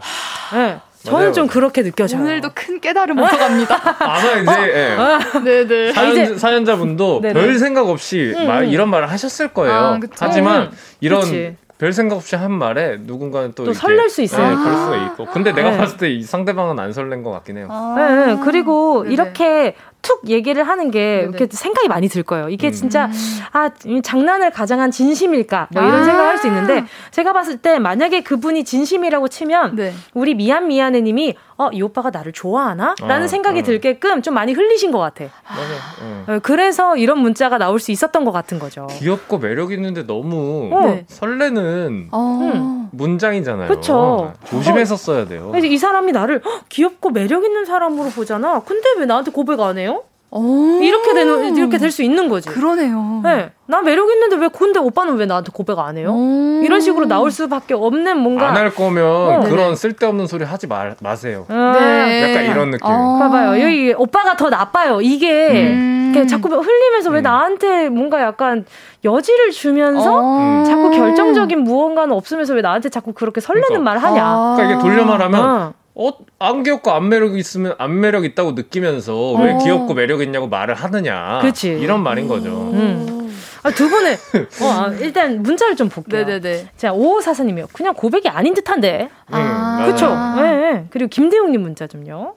[0.54, 0.80] 네.
[1.04, 1.46] 저는 맞아요, 좀.
[1.46, 2.20] 그렇게 느껴져요.
[2.22, 5.40] 오늘도 큰 깨달음 얻어갑니다 아마 이제 예.
[5.44, 7.34] 네네 사연, 이제- 사연 자분도 네네.
[7.34, 8.68] 별 생각 없이 음, 말, 음.
[8.70, 9.74] 이런 말을 하셨을 거예요.
[9.74, 10.14] 아, 그쵸.
[10.18, 11.56] 하지만 음, 이런 그치.
[11.76, 14.48] 별 생각 없이 한 말에 누군가는 또, 또 이렇게- 설렐 수 있어요.
[14.48, 15.26] 네, 그럴 수가 있고.
[15.26, 15.76] 근데 내가 네.
[15.76, 17.68] 봤을 때 이 상대방은 안 설렌 것 같긴 해요.
[17.70, 17.94] 아.
[17.98, 18.40] 네, 네.
[18.42, 19.12] 그리고 네네.
[19.14, 19.74] 이렇게
[20.04, 21.36] 툭 얘기를 하는 게 네네.
[21.36, 22.48] 이렇게 생각이 많이 들 거예요.
[22.48, 22.72] 이게 음.
[22.72, 23.10] 진짜
[23.50, 26.04] 아이 장난을 가장한 진심일까 뭐 이런 아.
[26.04, 29.94] 생각을 할 수 있는데 제가 봤을 때 만약에 그분이 진심이라고 치면 네.
[30.14, 32.94] 우리 미안 미안해님이 어 이 오빠가 나를 좋아하나?
[33.00, 33.62] 라는 어, 생각이 어.
[33.62, 35.24] 들게끔 좀 많이 흘리신 것 같아.
[35.48, 35.62] 맞아.
[36.02, 36.24] 응.
[36.26, 38.88] 어, 그래서 이런 문자가 나올 수 있었던 것 같은 거죠.
[38.98, 40.80] 귀엽고 매력 있는데 너무 어.
[40.86, 41.04] 네.
[41.08, 42.40] 설레는 어.
[42.42, 42.88] 음.
[42.90, 43.68] 문장이잖아요.
[43.68, 44.32] 그쵸.
[44.46, 45.48] 조심해서 써야 돼요.
[45.52, 48.60] 그래서 이 사람이 나를 헉, 귀엽고 매력 있는 사람으로 보잖아.
[48.66, 49.93] 근데 왜 나한테 고백 안 해요?
[50.36, 50.78] 어.
[50.82, 52.48] 이렇게 되는 이렇게 될 수 있는 거지.
[52.48, 53.20] 그러네요.
[53.22, 53.50] 네.
[53.66, 56.10] 나 매력 있는데 왜 근데 오빠는 왜 나한테 고백 안 해요?
[56.12, 56.60] 어.
[56.64, 59.40] 이런 식으로 나올 수밖에 없는 뭔가 안 할 거면 어.
[59.48, 61.46] 그런 쓸데없는 소리 하지 말, 마세요.
[61.48, 62.30] 아, 네.
[62.32, 62.84] 약간 이런 느낌.
[62.86, 63.18] 어.
[63.20, 63.62] 봐봐요.
[63.62, 65.00] 여기 오빠가 더 나빠요.
[65.00, 66.26] 이게 음.
[66.28, 67.22] 자꾸 흘리면서 왜 음.
[67.22, 68.64] 나한테 뭔가 약안
[69.04, 70.64] 여지를 주면서 어.
[70.66, 73.90] 자꾸 결정적인 무언가는 없으면서 왜 나한테 자꾸 그렇게 설레는 그러니까.
[73.90, 74.24] 말 하냐?
[74.24, 74.54] 아.
[74.56, 76.08] 그러니까 이게 돌려 말하면 어.
[76.08, 79.58] 어, 안 귀엽고 안 매력 있으면 안 매력 있다고 느끼면서 왜 어.
[79.58, 81.40] 귀엽고 매력 있냐고 말을 하느냐.
[81.42, 81.68] 그치.
[81.68, 82.50] 이런 말인 거죠.
[82.50, 83.14] 음.
[83.62, 84.14] 아, 두 분의
[84.60, 86.24] 어, 아, 일단 문자를 좀 볼게요.
[86.26, 86.68] 네네네.
[86.76, 87.68] 자, 5544님이요.
[87.72, 89.08] 그냥 고백이 아닌 듯한데.
[89.28, 89.92] 음, 맞아요.
[89.92, 90.06] 그쵸?
[90.06, 90.42] 아.
[90.42, 90.86] 네, 네.
[90.90, 92.34] 그리고 김대웅님 문자 좀요.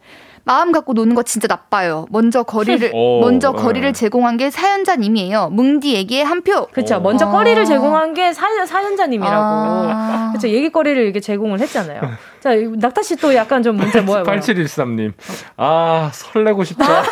[0.48, 2.06] 마음 갖고 노는 거 진짜 나빠요.
[2.10, 3.62] 먼저 거리를 오, 먼저 네.
[3.62, 5.50] 거리를 제공한 게 사연자님이에요.
[5.52, 6.68] 뭉디에게 한 표.
[6.68, 6.96] 그쵸.
[6.96, 7.00] 어.
[7.02, 7.32] 먼저 아.
[7.32, 9.36] 거리를 제공한 게 사연, 사연자님이라고.
[9.44, 10.32] 아.
[10.34, 10.48] 그쵸.
[10.48, 12.00] 얘기거리를 이렇게 제공을 했잖아요.
[12.40, 14.40] 자, 이 낙타 씨 또 약간 좀 문제 뭐야, 뭐야.
[14.40, 15.12] 8713님.
[15.58, 17.04] 아, 설레고 싶다.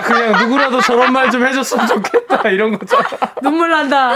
[0.00, 2.48] 아, 그냥 누구라도 저런 말 좀 해줬으면 좋겠다.
[2.50, 3.04] 이런 거잖아.
[3.42, 4.12] 눈물 난다.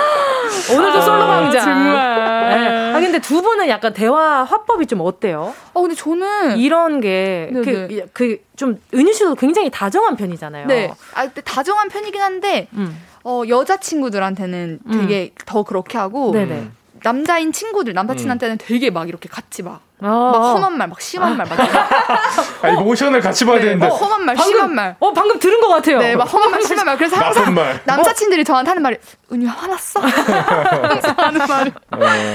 [0.72, 1.60] 오늘도 솔로 강자.
[1.60, 2.58] 정말.
[2.60, 2.92] 네.
[2.94, 5.54] 아, 근데 두 분은 약간 대화 화법이 좀 어때요?
[5.72, 8.06] 어 근데 저는 이런 게, 그.
[8.12, 10.66] 그, 좀, 은유 씨도 굉장히 다정한 편이잖아요.
[10.66, 10.92] 네.
[11.14, 13.00] 아 근데 다정한 편이긴 한데 음.
[13.24, 16.68] 어 여자 친구들한테는 되게 더 그렇게 하고 네네.
[17.04, 20.06] 남자인 친구들 남사친한테는 되게 막 이렇게 같이 막, 아.
[20.06, 21.58] 막 험한 말, 막 심한 말, 막
[22.64, 23.86] 아니 모션을 같이 봐야 되는데.
[23.86, 24.96] 어, 험한 말, 심한 말.
[24.98, 25.98] 어 방금 들은 것 같아요.
[25.98, 26.96] 네, 막 험한 말, 심한 말.
[26.96, 27.78] 그래서 항상 말.
[27.84, 28.96] 남사친들이 저한테 하는 말이
[29.30, 30.00] 은유 화났어?
[30.00, 31.72] 하는 말.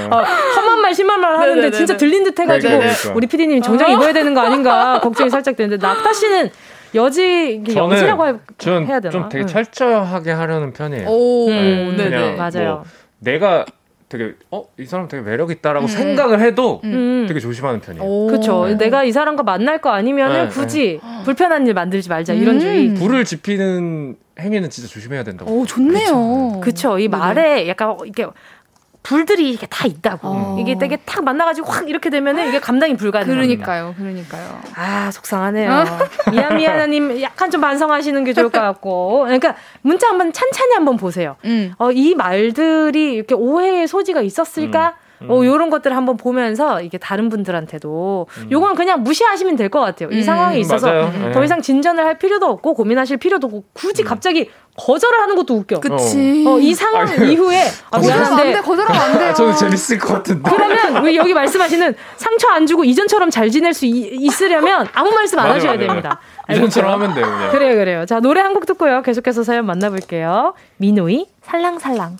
[0.08, 0.22] 어,
[0.56, 1.76] 험한 말, 심한 말 하는데 네네네네.
[1.76, 3.16] 진짜 들린 듯 해가지고 그러니까, 그러니까.
[3.16, 6.50] 우리 PD님 정장 입어야 되는 거 아닌가 걱정이 살짝 되는데 낙타 씨는
[6.94, 9.10] 여지 이게 여지라고 해, 저는 해야 되나?
[9.10, 9.46] 좀 되게 응.
[9.48, 11.08] 철저하게 하려는 편이에요.
[11.08, 12.10] 오, 음, 네네.
[12.10, 12.74] 그냥 맞아요.
[12.76, 12.84] 뭐
[13.18, 13.64] 내가
[14.10, 15.88] 되게 어 이 사람 되게 매력 있다라고 음.
[15.88, 17.26] 생각을 해도 음.
[17.28, 18.04] 되게 조심하는 편이에요.
[18.04, 18.26] 오.
[18.28, 18.66] 그쵸.
[18.76, 22.60] 내가 이 사람과 만날 거 아니면은 네, 굳이 불편한 일 만들지 말자 이런 음.
[22.60, 22.94] 주의.
[22.94, 25.52] 불을 지피는 행위는 진짜 조심해야 된다고.
[25.52, 26.60] 오, 좋네요.
[26.62, 26.98] 그쵸.
[26.98, 28.26] 이 말에 약간 이렇게
[29.02, 30.28] 불들이 이게 다 있다고.
[30.28, 30.56] 어.
[30.60, 33.64] 이게 되게 탁 만나가지고 확 이렇게 되면은 이게 감당이 불가능합니다.
[33.64, 34.60] 그러니까요, 그러니까요.
[34.74, 35.84] 아 속상하네요.
[36.30, 39.20] 미안 미안하님 약간 좀 반성하시는 게 좋을 것 같고.
[39.24, 41.36] 그러니까 문자 한번 찬찬히 한번 보세요.
[41.44, 41.72] 음.
[41.78, 44.94] 어, 이 말들이 이렇게 오해의 소지가 있었을까?
[44.96, 45.09] 음.
[45.28, 50.08] 어, 요런 것들을 한번 보면서 이게 다른 분들한테도 요건 그냥 무시하시면 될 것 같아요.
[50.10, 50.22] 이 음.
[50.22, 51.12] 상황에 있어서 맞아요.
[51.12, 51.32] 네.
[51.32, 55.78] 더 이상 진전을 할 필요도 없고 고민하실 필요도 없고 굳이 갑자기 거절을 하는 것도 웃겨.
[55.80, 56.44] 그치.
[56.46, 59.28] 어, 이 상황 아, 그- 이후에 아, 거절하면 안 돼, 거절하면 안 돼요.
[59.30, 60.50] 아, 저는 재밌을 것 같은데.
[60.50, 63.90] 그러면 우리 여기 말씀하시는 상처 안 주고 이전처럼 잘 지낼 수 이-
[64.20, 65.86] 있으려면 아무 말씀 안 맞아요, 하셔야 맞아요.
[65.86, 66.20] 됩니다.
[66.50, 66.92] 이전처럼?
[66.94, 67.50] 하면 돼요, 그냥.
[67.52, 68.06] 그래요, 그래요.
[68.06, 69.02] 자, 노래 한 곡 듣고요.
[69.02, 70.54] 계속해서 사연 만나볼게요.
[70.78, 72.16] 민호이, 살랑살랑.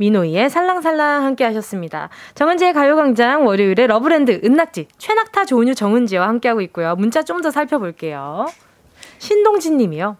[0.00, 2.08] 민호이의 살랑살랑 함께 하셨습니다.
[2.34, 6.96] 정은지의 가요광장 월요일에 러브랜드 은낙지, 최낙타 조은유 정은지와 함께하고 있고요.
[6.96, 8.46] 문자 좀 더 살펴볼게요.
[9.18, 10.16] 신동진 님이요.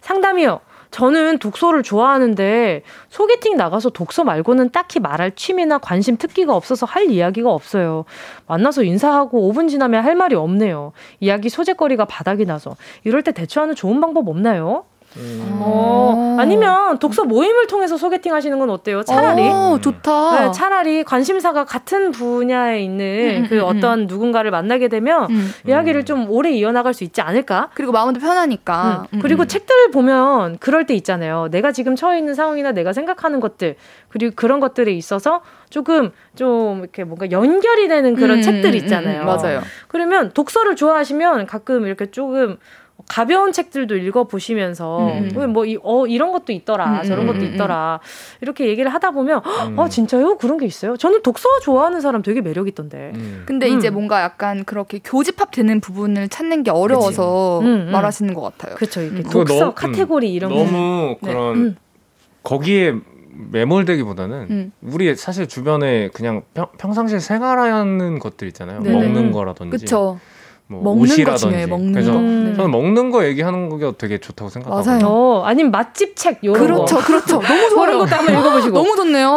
[0.00, 0.60] 상담이요.
[0.90, 7.52] 저는 독서를 좋아하는데 소개팅 나가서 독서 말고는 딱히 말할 취미나 관심 특기가 없어서 할 이야기가
[7.52, 8.04] 없어요.
[8.48, 10.92] 만나서 인사하고 5분 지나면 할 말이 없네요.
[11.20, 12.74] 이야기 소재거리가 바닥이 나서
[13.04, 14.86] 이럴 때 대처하는 좋은 방법 없나요?
[15.18, 19.02] 어, 아니면 독서 모임을 통해서 소개팅 하시는 건 어때요?
[19.02, 20.40] 차라리 오, 좋다.
[20.40, 25.50] 네, 차라리 관심사가 같은 분야에 있는 음, 그 음, 어떤 누군가를 만나게 되면 음.
[25.66, 27.70] 이야기를 좀 오래 이어나갈 수 있지 않을까?
[27.74, 29.06] 그리고 마음도 편하니까.
[29.12, 29.16] 음.
[29.16, 29.48] 음, 그리고 음.
[29.48, 31.48] 책들 보면 그럴 때 있잖아요.
[31.50, 33.76] 내가 지금 처해 있는 상황이나 내가 생각하는 것들
[34.08, 35.40] 그리고 그런 것들에 있어서
[35.70, 39.22] 조금 좀 이렇게 뭔가 연결이 되는 그런 음, 책들 음, 있잖아요.
[39.22, 39.62] 음, 맞아요.
[39.88, 42.58] 그러면 독서를 좋아하시면 가끔 이렇게 조금
[43.08, 45.30] 가벼운 책들도 읽어보시면서 음.
[45.34, 48.00] 왜뭐 이, 어, 이런 것도 있더라 음, 저런 음, 것도 음, 있더라
[48.40, 49.78] 이렇게 얘기를 하다 보면 음.
[49.78, 53.44] 아 진짜요 그런 게 있어요 저는 독서 좋아하는 사람 되게 매력 있던데 음.
[53.46, 53.78] 근데 음.
[53.78, 57.60] 이제 뭔가 약간 그렇게 교집합되는 부분을 찾는 게 어려워서.
[57.60, 57.90] 음, 음.
[57.92, 58.74] 말하시는 것 같아요.
[58.76, 61.30] 그렇죠 이렇게 독서 너무- 음, 카테고리 이런 거 너무 네.
[61.30, 61.76] 그런 음.
[62.42, 62.94] 거기에
[63.50, 64.72] 매몰되기보다는 음.
[64.82, 68.80] 우리 사실 주변에 그냥 평, 평상시에 생활하는 것들 있잖아요.
[68.82, 68.94] 네네.
[68.98, 69.32] 먹는 음.
[69.32, 70.18] 거라든지 그쵸.
[70.68, 71.40] 뭐 먹는 거 옷이라든지.
[71.44, 72.18] 중요해, 먹는 그래서 거.
[72.18, 72.54] 음.
[72.56, 74.92] 저는 먹는 거 얘기하는 게 되게 좋다고 생각하거든요.
[74.94, 75.06] 맞아요.
[75.08, 77.32] 어, 아니면 맛집 책 요런 그렇죠, 거 그렇죠.
[77.40, 77.98] 너무 그런 좋아요.
[77.98, 79.28] 것도 한번 읽어보시고 너무 좋네요.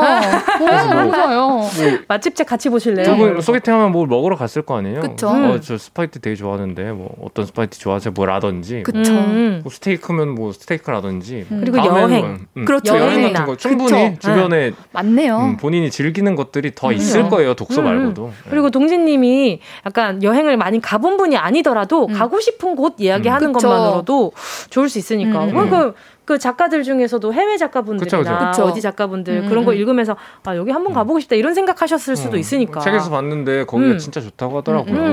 [0.60, 0.66] 오,
[0.96, 1.40] 너무 좋아요.
[1.48, 1.70] 뭐
[2.08, 3.06] 맛집 책 같이 보실래요?
[3.06, 5.02] 두분 소개팅하면 뭘 먹으러 갔을 거 아니에요?
[5.02, 5.28] 그쵸.
[5.30, 5.62] 어, 음.
[5.62, 8.12] 저 스파게티 되게 좋아하는데 뭐 어떤 스파게티 좋아하세요?
[8.16, 9.14] 뭐라든지 그쵸.
[9.14, 9.60] 음.
[9.64, 11.60] 뭐 스테이크면 뭐 스테이크라든지 음.
[11.62, 12.22] 그리고 다음에는 여행.
[12.26, 12.98] 뭐, 음, 그렇죠.
[12.98, 13.34] 여행.
[13.34, 14.30] 같은 거 충분히 그쵸.
[14.32, 15.38] 주변에 맞네요.
[15.38, 17.30] 음, 본인이 즐기는 것들이 더 있을.
[17.30, 17.54] 거예요.
[17.54, 18.28] 독서 음, 말고도.
[18.28, 18.50] 네.
[18.50, 22.14] 그리고 동진님이 약간 여행을 많이 가본 분이 아니더라도 음.
[22.14, 23.68] 가고 싶은 곳 이야기하는 그쵸.
[23.68, 24.32] 것만으로도
[24.70, 25.44] 좋을 수 있으니까.
[25.44, 25.54] 음.
[25.54, 25.94] 그, 그,
[26.30, 28.64] 그 작가들 중에서도 해외 작가분들이나 그쵸, 그쵸.
[28.66, 29.78] 어디 작가분들 음, 그런 거 음.
[29.78, 30.16] 읽으면서
[30.46, 32.82] 아 여기 한번 가보고 싶다 이런 생각하셨을 수도 어, 있으니까.
[32.82, 33.98] 책에서 봤는데 거기가 음.
[33.98, 34.94] 진짜 좋다고 하더라고요.
[34.94, 35.08] 음, 음,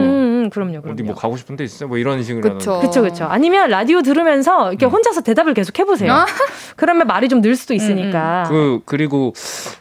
[0.44, 0.92] 음, 그럼요, 그럼요.
[0.92, 1.88] 어디 뭐 가고 싶은 데 있어요?
[1.88, 2.80] 뭐 이런 식으로 그쵸.
[2.80, 3.24] 그쵸, 그쵸.
[3.24, 6.12] 아니면 라디오 들으면서 이렇게 혼자서 대답을 계속 해보세요.
[6.12, 6.26] 아?
[6.76, 8.44] 그러면 말이 좀 늘 수도 있으니까.
[8.48, 9.32] 그 그리고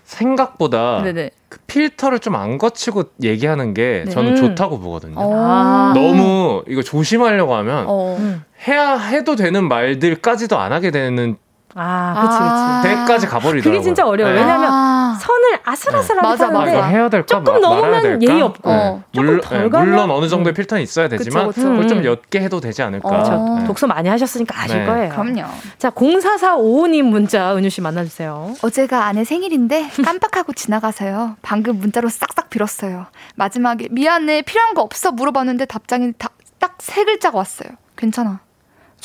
[0.05, 1.31] 생각보다 네네.
[1.49, 4.11] 그 필터를 좀 안 거치고 얘기하는 게 네.
[4.11, 4.35] 저는 음.
[4.37, 5.15] 좋다고 보거든요.
[5.17, 5.33] 어.
[5.35, 5.91] 아.
[5.95, 8.17] 너무 이거 조심하려고 하면 어.
[8.57, 8.67] 음.
[8.67, 11.37] 해야 해도 되는 말들까지도 안 하게 되는
[11.77, 12.39] 아, 그치, 그치.
[12.41, 12.81] 아.
[13.05, 13.79] 때까지 가버리더라고요.
[13.79, 14.33] 그게 진짜 어려워요.
[14.33, 14.39] 네.
[14.39, 15.17] 왜냐면 아.
[15.19, 17.25] 선을 아슬아슬하게 맞아, 아, 타는데 이거 해야 될까?
[17.27, 18.23] 조금 넘으면?
[18.23, 19.03] 예의 없고 어.
[19.11, 20.55] 조금 물, 덜 네, 가면 물론 어느 정도의 음.
[20.55, 21.69] 필터는 있어야 되지만 그쵸, 그쵸.
[21.71, 22.05] 그걸 좀 음.
[22.05, 23.09] 옅게 해도 되지 않을까.
[23.09, 23.59] 어.
[23.59, 23.65] 네.
[23.65, 24.85] 독서 많이 하셨으니까 아실 네.
[24.85, 25.09] 거예요.
[25.09, 25.43] 그럼요.
[25.77, 28.53] 자, 0445님 문자 은유 씨 만나주세요.
[28.63, 31.35] 어제가 아내 생일인데 깜빡하고 지나가서요.
[31.41, 33.07] 방금 문자로 싹싹 빌었어요.
[33.35, 36.35] 마지막에 미안해 필요한 거 없어 물어봤는데 답장이 딱
[36.79, 37.69] 세 글자가 왔어요.
[37.95, 38.39] 괜찮아.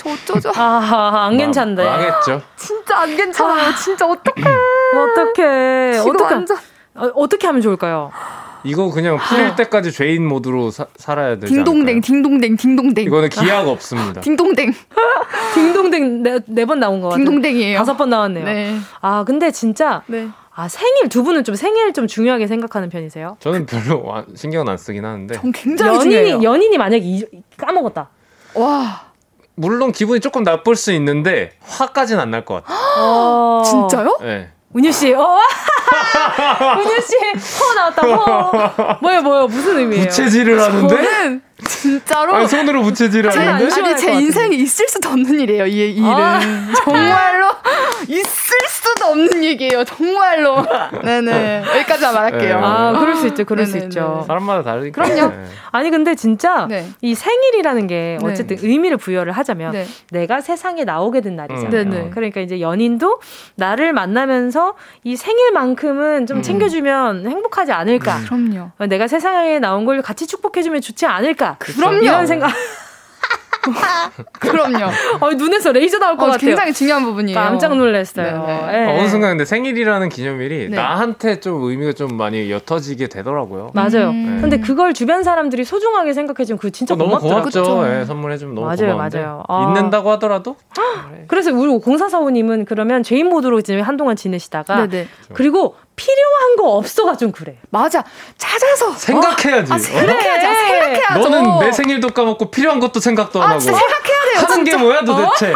[0.00, 0.50] 저 어쩌죠?
[0.56, 1.84] 아, 안 괜찮네.
[1.84, 2.40] 망- 망했죠.
[2.56, 3.74] 진짜 안 괜찮아요.
[3.74, 4.42] 진짜 어떡해.
[4.96, 5.98] 어떡해.
[5.98, 6.56] 어떻게, 완전
[6.94, 8.10] 어, 어떻게 하면 좋을까요?
[8.64, 12.00] 이거 그냥 풀릴 때까지 죄인 모드로 사- 살아야 되지 딩동댕 않을까요?
[12.02, 13.04] 딩동댕 딩동댕.
[13.06, 14.20] 이거는 기약 없습니다.
[14.22, 14.72] 딩동댕.
[15.54, 17.24] 딩동댕 네, 네번 나온 것 같아요.
[17.24, 17.78] 딩동댕이에요.
[17.78, 18.44] 다섯 번 나왔네요.
[18.44, 18.76] 네.
[19.00, 20.28] 아, 근데 진짜, 네.
[20.54, 23.36] 아, 생일, 두 분은 좀 생일 좀 중요하게 생각하는 편이세요?
[23.40, 26.26] 저는 별로 와- 신경은 안 쓰긴 하는데 전 굉장히 중요해요.
[26.28, 27.24] 연인이, 연인이 만약에 이-
[27.56, 28.08] 까먹었다.
[28.54, 29.09] 와.
[29.60, 32.78] 물론 기분이 조금 나쁠 수 있는데 화까지는 안 날 것 같아요.
[32.98, 33.62] 어.
[33.64, 34.16] 진짜요?
[34.22, 34.48] 네.
[34.74, 35.36] 은유 씨, 어?
[36.78, 37.16] 은유 씨,
[37.62, 38.98] 허 나왔다, 허.
[39.02, 39.46] 뭐예요, 뭐예요?
[39.48, 40.04] 무슨 의미예요?
[40.06, 40.94] 부채질을 하는데?
[40.96, 43.74] 저는 진짜로 아니, 손으로 부채질을 제, 하는데?
[43.74, 45.66] 아니 제 인생에 있을 수도 없는 일이에요.
[45.66, 46.40] 이, 이 일은 아.
[46.84, 47.46] 정말로
[48.08, 49.84] 있을 수도 없는 얘기예요.
[49.84, 50.64] 정말로.
[51.04, 52.56] 네네 여기까지만 말할게요.
[52.56, 52.62] 네.
[52.64, 53.86] 아, 그럴 수 있죠, 그럴 수 네네네.
[53.88, 54.24] 있죠.
[54.26, 55.02] 사람마다 다르니까.
[55.02, 55.34] 그럼요.
[55.34, 55.44] 네.
[55.72, 56.86] 아니 근데 진짜 네.
[57.00, 59.86] 이 생일이라는 게 어쨌든 의미를 부여를 하자면 네.
[60.10, 61.82] 내가 세상에 나오게 된 날이잖아요.
[61.82, 61.90] 음.
[61.90, 62.10] 네네.
[62.10, 63.20] 그러니까 이제 연인도
[63.56, 66.42] 나를 만나면서 이 생일만큼은 좀 음.
[66.42, 68.20] 챙겨주면 행복하지 않을까.
[68.24, 68.70] 그럼요.
[68.88, 71.49] 내가 세상에 나온 걸 같이 축복해주면 좋지 않을까.
[71.58, 72.02] 그럼요.
[72.02, 72.50] 이런 생각.
[74.40, 74.86] 그럼요.
[75.20, 76.38] 어, 눈에서 레이저 나올 것 어, 같아요.
[76.48, 77.38] 굉장히 중요한 부분이에요.
[77.38, 78.44] 깜짝 놀랐어요.
[78.46, 78.72] 네네.
[78.72, 78.98] 예.
[78.98, 80.76] 어느 순간 근데 생일이라는 기념일이 네.
[80.76, 83.70] 나한테 좀 의미가 좀 많이 옅어지게 되더라고요.
[83.74, 84.10] 맞아요.
[84.10, 84.38] 음.
[84.40, 87.18] 근데 그걸 주변 사람들이 소중하게 생각해주면 그거 진짜 어, 너무.
[87.18, 87.84] 고맙죠.
[87.86, 89.44] 예, 선물해주면 너무 맞아요, 고마운데 맞아요.
[89.48, 89.74] 아.
[89.76, 90.56] 있는다고 하더라도
[91.28, 95.06] 그래서 우리 공사사원님은 그러면 죄인 모드로 지금 한동안 지내시다가 네네.
[95.34, 97.56] 그리고 필요한 거 없어가 좀 그래.
[97.68, 98.02] 맞아.
[98.38, 99.70] 찾아서 생각해야지.
[99.70, 99.78] 아, 어?
[99.78, 100.46] 생각해야죠.
[100.46, 101.28] 생각해야죠.
[101.28, 104.46] 너는 내 생일도 까먹고 필요한 것도 생각도 안 아, 하고 진짜 생각해야 돼요.
[104.48, 105.52] 하는 게 뭐야 도대체?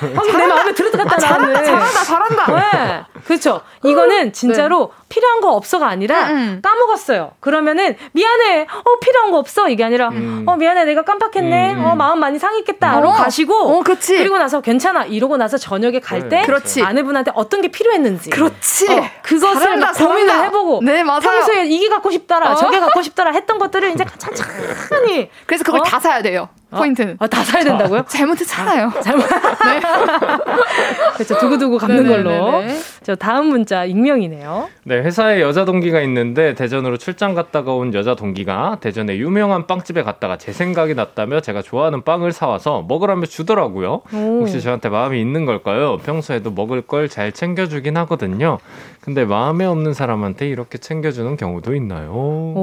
[0.00, 1.64] 방금 내 마음에 들었다 나왔네.
[1.64, 2.46] 잘한다, 잘한다.
[2.54, 3.04] 네.
[3.26, 3.60] 그렇죠.
[3.84, 6.60] 이거는 진짜로 필요한 거 없어가 아니라 음, 음.
[6.62, 7.32] 까먹었어요.
[7.40, 8.62] 그러면은 미안해.
[8.62, 9.68] 어 필요한 거 없어.
[9.68, 10.44] 이게 아니라 음.
[10.46, 10.84] 어 미안해.
[10.84, 11.74] 내가 깜빡했네.
[11.74, 11.84] 음.
[11.84, 13.12] 어 마음 많이 상했겠다로 어.
[13.12, 14.16] 가시고 어, 그치.
[14.16, 15.04] 그리고 나서 괜찮아.
[15.04, 16.82] 이러고 나서 저녁에 갈때 네, 그렇지.
[16.82, 18.90] 아내분한테 어떤 게 필요했는지 그렇지.
[18.90, 20.42] 어, 그것을 잘한다, 고민을 잘한다.
[20.44, 21.20] 해보고 네, 맞아요.
[21.20, 22.52] 평소에 이게 갖고 싶더라.
[22.52, 22.54] 어.
[22.54, 25.82] 저게 갖고 싶더라 했던 것들을 이제 천천히 그래서 그걸 어?
[25.84, 26.48] 다 사야 돼요.
[26.70, 27.18] 포인트는.
[27.20, 28.06] 아, 다 사야 된다고요?
[28.08, 28.92] 잘못했잖아요.
[29.02, 29.26] 잘못.
[31.14, 31.38] 그렇죠.
[31.38, 32.30] 두고두고 갚는 걸로.
[32.30, 32.80] 네네네네.
[33.12, 34.70] 저 다음 문자 익명이네요.
[34.84, 40.38] 네, 회사에 여자 동기가 있는데 대전으로 출장 갔다가 온 여자 동기가 대전에 유명한 빵집에 갔다가
[40.38, 44.00] 제 생각이 났다며 제가 좋아하는 빵을 사와서 먹으라며 주더라고요.
[44.14, 44.16] 오.
[44.16, 45.98] 혹시 저한테 마음이 있는 걸까요?
[45.98, 48.56] 평소에도 먹을 걸 잘 챙겨주긴 하거든요.
[49.02, 52.12] 근데 마음에 없는 사람한테 이렇게 챙겨주는 경우도 있나요?
[52.14, 52.56] 오.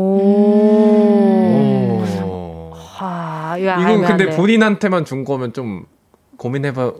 [2.23, 2.73] 오.
[3.01, 4.29] 아, 이건 근데 안 돼.
[4.35, 5.83] 본인한테만 준 거면 좀
[6.37, 6.93] 고민해봐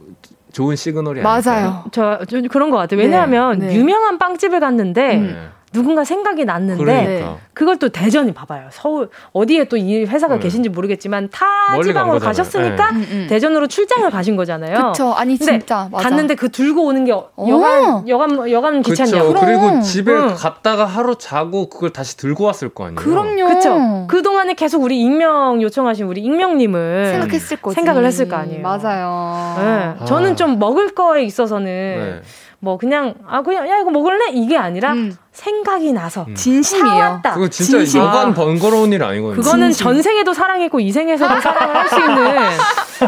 [0.52, 1.62] 좋은 시그널이 아닐까요?
[1.62, 1.84] 맞아요.
[1.92, 3.00] 저, 저 그런 것 같아요.
[3.00, 3.76] 왜냐하면 네, 네.
[3.76, 5.50] 유명한 빵집을 갔는데 네.
[5.72, 7.38] 누군가 생각이 났는데 그러니까.
[7.54, 8.70] 그걸 또 대전이 봐봐요.
[8.72, 10.42] 서울 어디에 또 이 회사가 네.
[10.42, 11.46] 계신지 모르겠지만 타
[11.84, 12.20] 지방으로.
[12.20, 13.28] 가셨으니까 음, 음.
[13.30, 14.92] 대전으로 출장을 가신 거잖아요.
[14.92, 15.14] 그쵸.
[15.14, 15.88] 아니, 진짜.
[15.92, 16.10] 맞아.
[16.10, 17.30] 갔는데 그 들고 오는 게 어.
[17.48, 19.34] 여간 여간 여간 귀찮냐고.
[19.34, 19.46] 그쵸.
[19.46, 19.82] 그리고.
[19.82, 20.34] 집에 응.
[20.36, 22.96] 갔다가 하루 자고 그걸 다시 들고 왔을 거 아니에요?
[23.00, 23.48] 그럼요.
[23.48, 24.06] 그쵸.
[24.08, 27.76] 그동안에 계속 우리 익명 요청하신 우리 익명님은 생각했을 거지.
[27.76, 28.62] 생각을 했을 거 아니에요.
[28.62, 29.56] 맞아요.
[29.60, 29.96] 네.
[30.02, 30.06] 아.
[30.06, 32.22] 저는 좀 먹을 거에 있어서는 네.
[32.62, 35.16] 뭐 그냥 아 그냥 야 이거 먹을래 이게 아니라 음.
[35.32, 36.36] 생각이 나서 음.
[36.36, 36.98] 진심이에요.
[37.00, 37.34] 사왔다.
[37.36, 38.02] 그거 진짜 진심.
[38.02, 39.42] 여간 아, 번거로운 일 아니거든요.
[39.42, 39.84] 그거는 진심.
[39.86, 42.38] 전생에도 사랑했고 이생에서도 사랑을 할 수 있는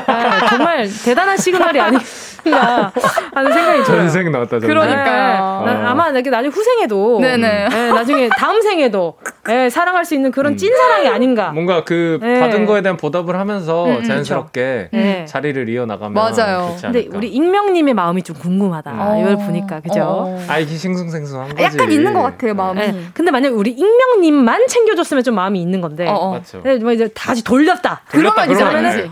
[0.08, 2.92] 아, 정말 대단한 시그널이 아닌가
[3.34, 4.00] 하는 생각이 들어요.
[4.02, 4.70] 전생 나왔다 전생.
[4.70, 5.64] 그러니까요.
[5.66, 5.90] 네, 난 어.
[5.90, 7.70] 아마 나중에 나중에 후생에도 네네.
[7.70, 9.18] 네, 나중에 다음 생에도
[9.48, 10.58] 네, 사랑할 수 있는 그런 음.
[10.58, 11.52] 찐사랑이 아닌가.
[11.52, 12.40] 뭔가 그 네.
[12.40, 15.26] 받은 거에 대한 보답을 하면서 음, 음, 자연스럽게 네.
[15.26, 16.68] 자리를 이어 나가면 맞아요.
[16.72, 17.18] 좋지 근데 않을까.
[17.18, 18.92] 우리 익명님의 마음이 좀 궁금하다.
[18.92, 19.20] 어.
[19.22, 20.02] 이걸 보니까 그죠?
[20.04, 20.46] 어.
[20.48, 21.64] 아 이게 싱숭생숭한 거지.
[21.64, 22.80] 약간 있는 것 같아요, 마음이.
[22.80, 22.94] 네.
[23.14, 26.08] 근데 만약 우리 익명님만 챙겨줬으면 좀 마음이 있는 건데.
[26.08, 26.32] 어, 어.
[26.34, 26.62] 맞죠.
[26.64, 28.02] 네, 뭐 이제 다시 돌렸다.
[28.12, 29.10] 돌렸다 그러면 이제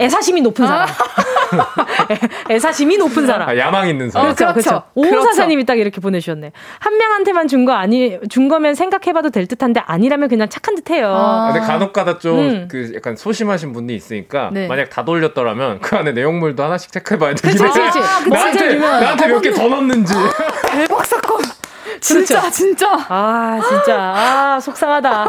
[0.00, 0.88] 애사심이 높은 사람.
[2.50, 3.48] 애- 애사심이 높은 사람.
[3.60, 4.30] 아, 야망 있는 사람.
[4.30, 4.82] 어, 그렇죠, 그렇죠.
[4.94, 5.18] 그렇죠.
[5.20, 6.52] 오사사님이 딱 이렇게 보내주셨네.
[6.80, 11.08] 한 명한테만 준 거 아니 준 거면 생각해봐도 될 듯한데 아니라면 그냥 착한 듯해요.
[11.08, 11.52] 아.
[11.52, 12.68] 근데 간혹가다 좀 음.
[12.70, 14.66] 그 약간 소심하신 분이 있으니까 네.
[14.68, 17.34] 만약 다 돌렸더라면 그 안에 내용물도 하나씩 체크해봐야.
[17.34, 17.58] 그치.
[17.58, 17.68] 뭐
[18.36, 20.14] 나한테 나한테 몇 개 더 넣는지.
[20.70, 21.38] 대박 사건.
[22.00, 22.50] 진짜, 그렇죠.
[22.54, 23.06] 진짜.
[23.08, 25.26] 아 진짜 아 속상하다.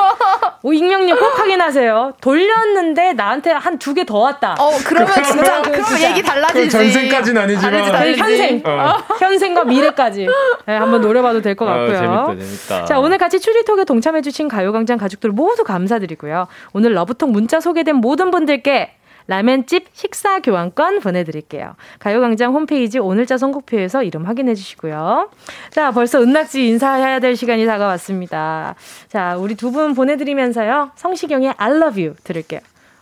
[0.64, 2.14] 오 익명님 꼭 확인하세요.
[2.22, 4.56] 돌렸는데 나한테 한 두 개 더 왔다.
[4.60, 6.10] 어, 그러면 진짜, 그럼 진짜.
[6.10, 6.70] 얘기 그 달라지지.
[6.70, 7.72] 전생까지는 아니지만.
[7.72, 8.20] 다르지, 네, 다르지.
[8.20, 8.98] 현생, 어.
[9.20, 10.28] 현생과 미래까지
[10.66, 11.98] 네, 한번 노려봐도 될것 아, 같고요.
[11.98, 12.86] 재밌다, 재밌다.
[12.86, 16.48] 자, 오늘 같이 추리톡에 동참해주신 가요광장 가족들 모두 감사드리고요.
[16.74, 18.96] 오늘 러브톡 문자 소개된 모든 분들께
[19.28, 21.76] 라면집 식사 교환권 보내드릴게요.
[22.00, 25.30] 가요광장 홈페이지 오늘자 선곡표에서 이름 확인해 주시고요.
[25.72, 28.76] 자, 벌써 은낙지 인사해야 될 시간이 다가왔습니다.
[29.08, 30.92] 자, 우리 두 분 보내드리면서요.
[30.96, 32.60] 성시경의 I love you 들을게요.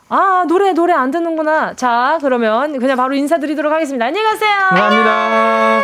[0.09, 1.73] 아, 노래, 노래 안 듣는구나.
[1.75, 4.05] 자, 그러면 그냥 바로 인사드리도록 하겠습니다.
[4.05, 4.51] 안녕히 가세요.
[4.69, 5.81] 감사합니다.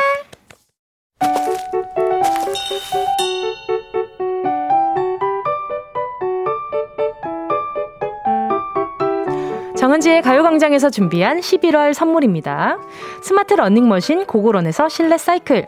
[9.84, 12.77] 정은지의 가요광장에서 준비한 11월 선물입니다.
[13.21, 15.67] 스마트 러닝머신 고고런에서 실내 사이클,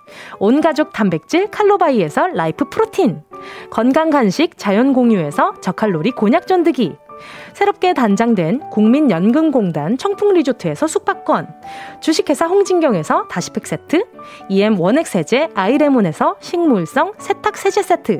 [0.39, 3.23] 온 가족 단백질 칼로바이에서 라이프 프로틴.
[3.69, 6.95] 건강 간식 자연 공유에서 저칼로리 곤약 전드기.
[7.53, 11.47] 새롭게 단장된 국민연금공단 청풍리조트에서 숙박권,
[12.01, 14.05] 주식회사 홍진경에서 다시팩 세트,
[14.49, 18.19] EM 원액 세제 아이레몬에서 식물성 세탁 세제 세트,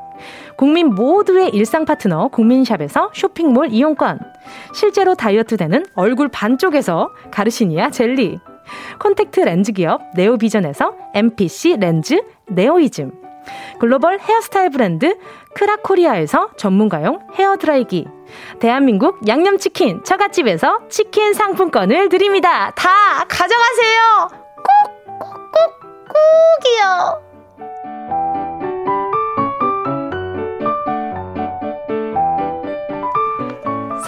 [0.55, 4.19] 국민 모두의 일상 파트너 국민샵에서 쇼핑몰 이용권.
[4.73, 8.39] 실제로 다이어트 되는 얼굴 반쪽에서 가르시니아 젤리.
[8.99, 13.11] 콘택트 렌즈 기업 네오비전에서 MPC 렌즈 네오이즘.
[13.79, 15.17] 글로벌 헤어스타일 브랜드
[15.55, 18.07] 크라코리아에서 전문가용 헤어드라이기.
[18.59, 22.71] 대한민국 양념치킨 처갓집에서 치킨 상품권을 드립니다.
[22.75, 24.29] 다 가져가세요!
[24.29, 27.30] 꼭, 꼭, 꼭, 꼭이요!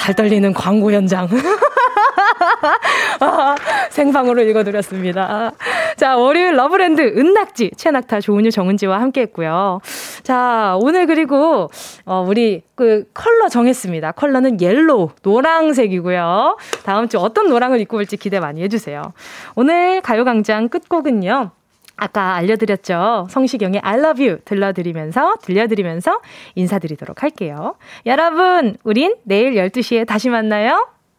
[0.03, 1.29] 살 떨리는 광고 현장.
[3.21, 3.55] 아,
[3.89, 5.53] 생방으로 읽어드렸습니다.
[5.95, 9.79] 자, 월요일 러브랜드 은낙지, 최낙타, 조은유, 정은지와 함께 했고요.
[10.23, 11.69] 자, 오늘 그리고,
[12.05, 14.11] 어, 우리 그 컬러 정했습니다.
[14.11, 16.57] 컬러는 yellow, 노랑색이고요.
[16.83, 19.13] 다음 주 어떤 노랑을 입고 올지 기대 많이 해주세요.
[19.55, 21.51] 오늘 가요광장 끝곡은요.
[21.95, 23.27] 아까 알려드렸죠.
[23.29, 26.21] 성시경의 I love you 들려드리면서, 들려드리면서
[26.55, 27.75] 인사드리도록 할게요.
[28.05, 30.87] 여러분, 우린 내일 12시에 다시 만나요.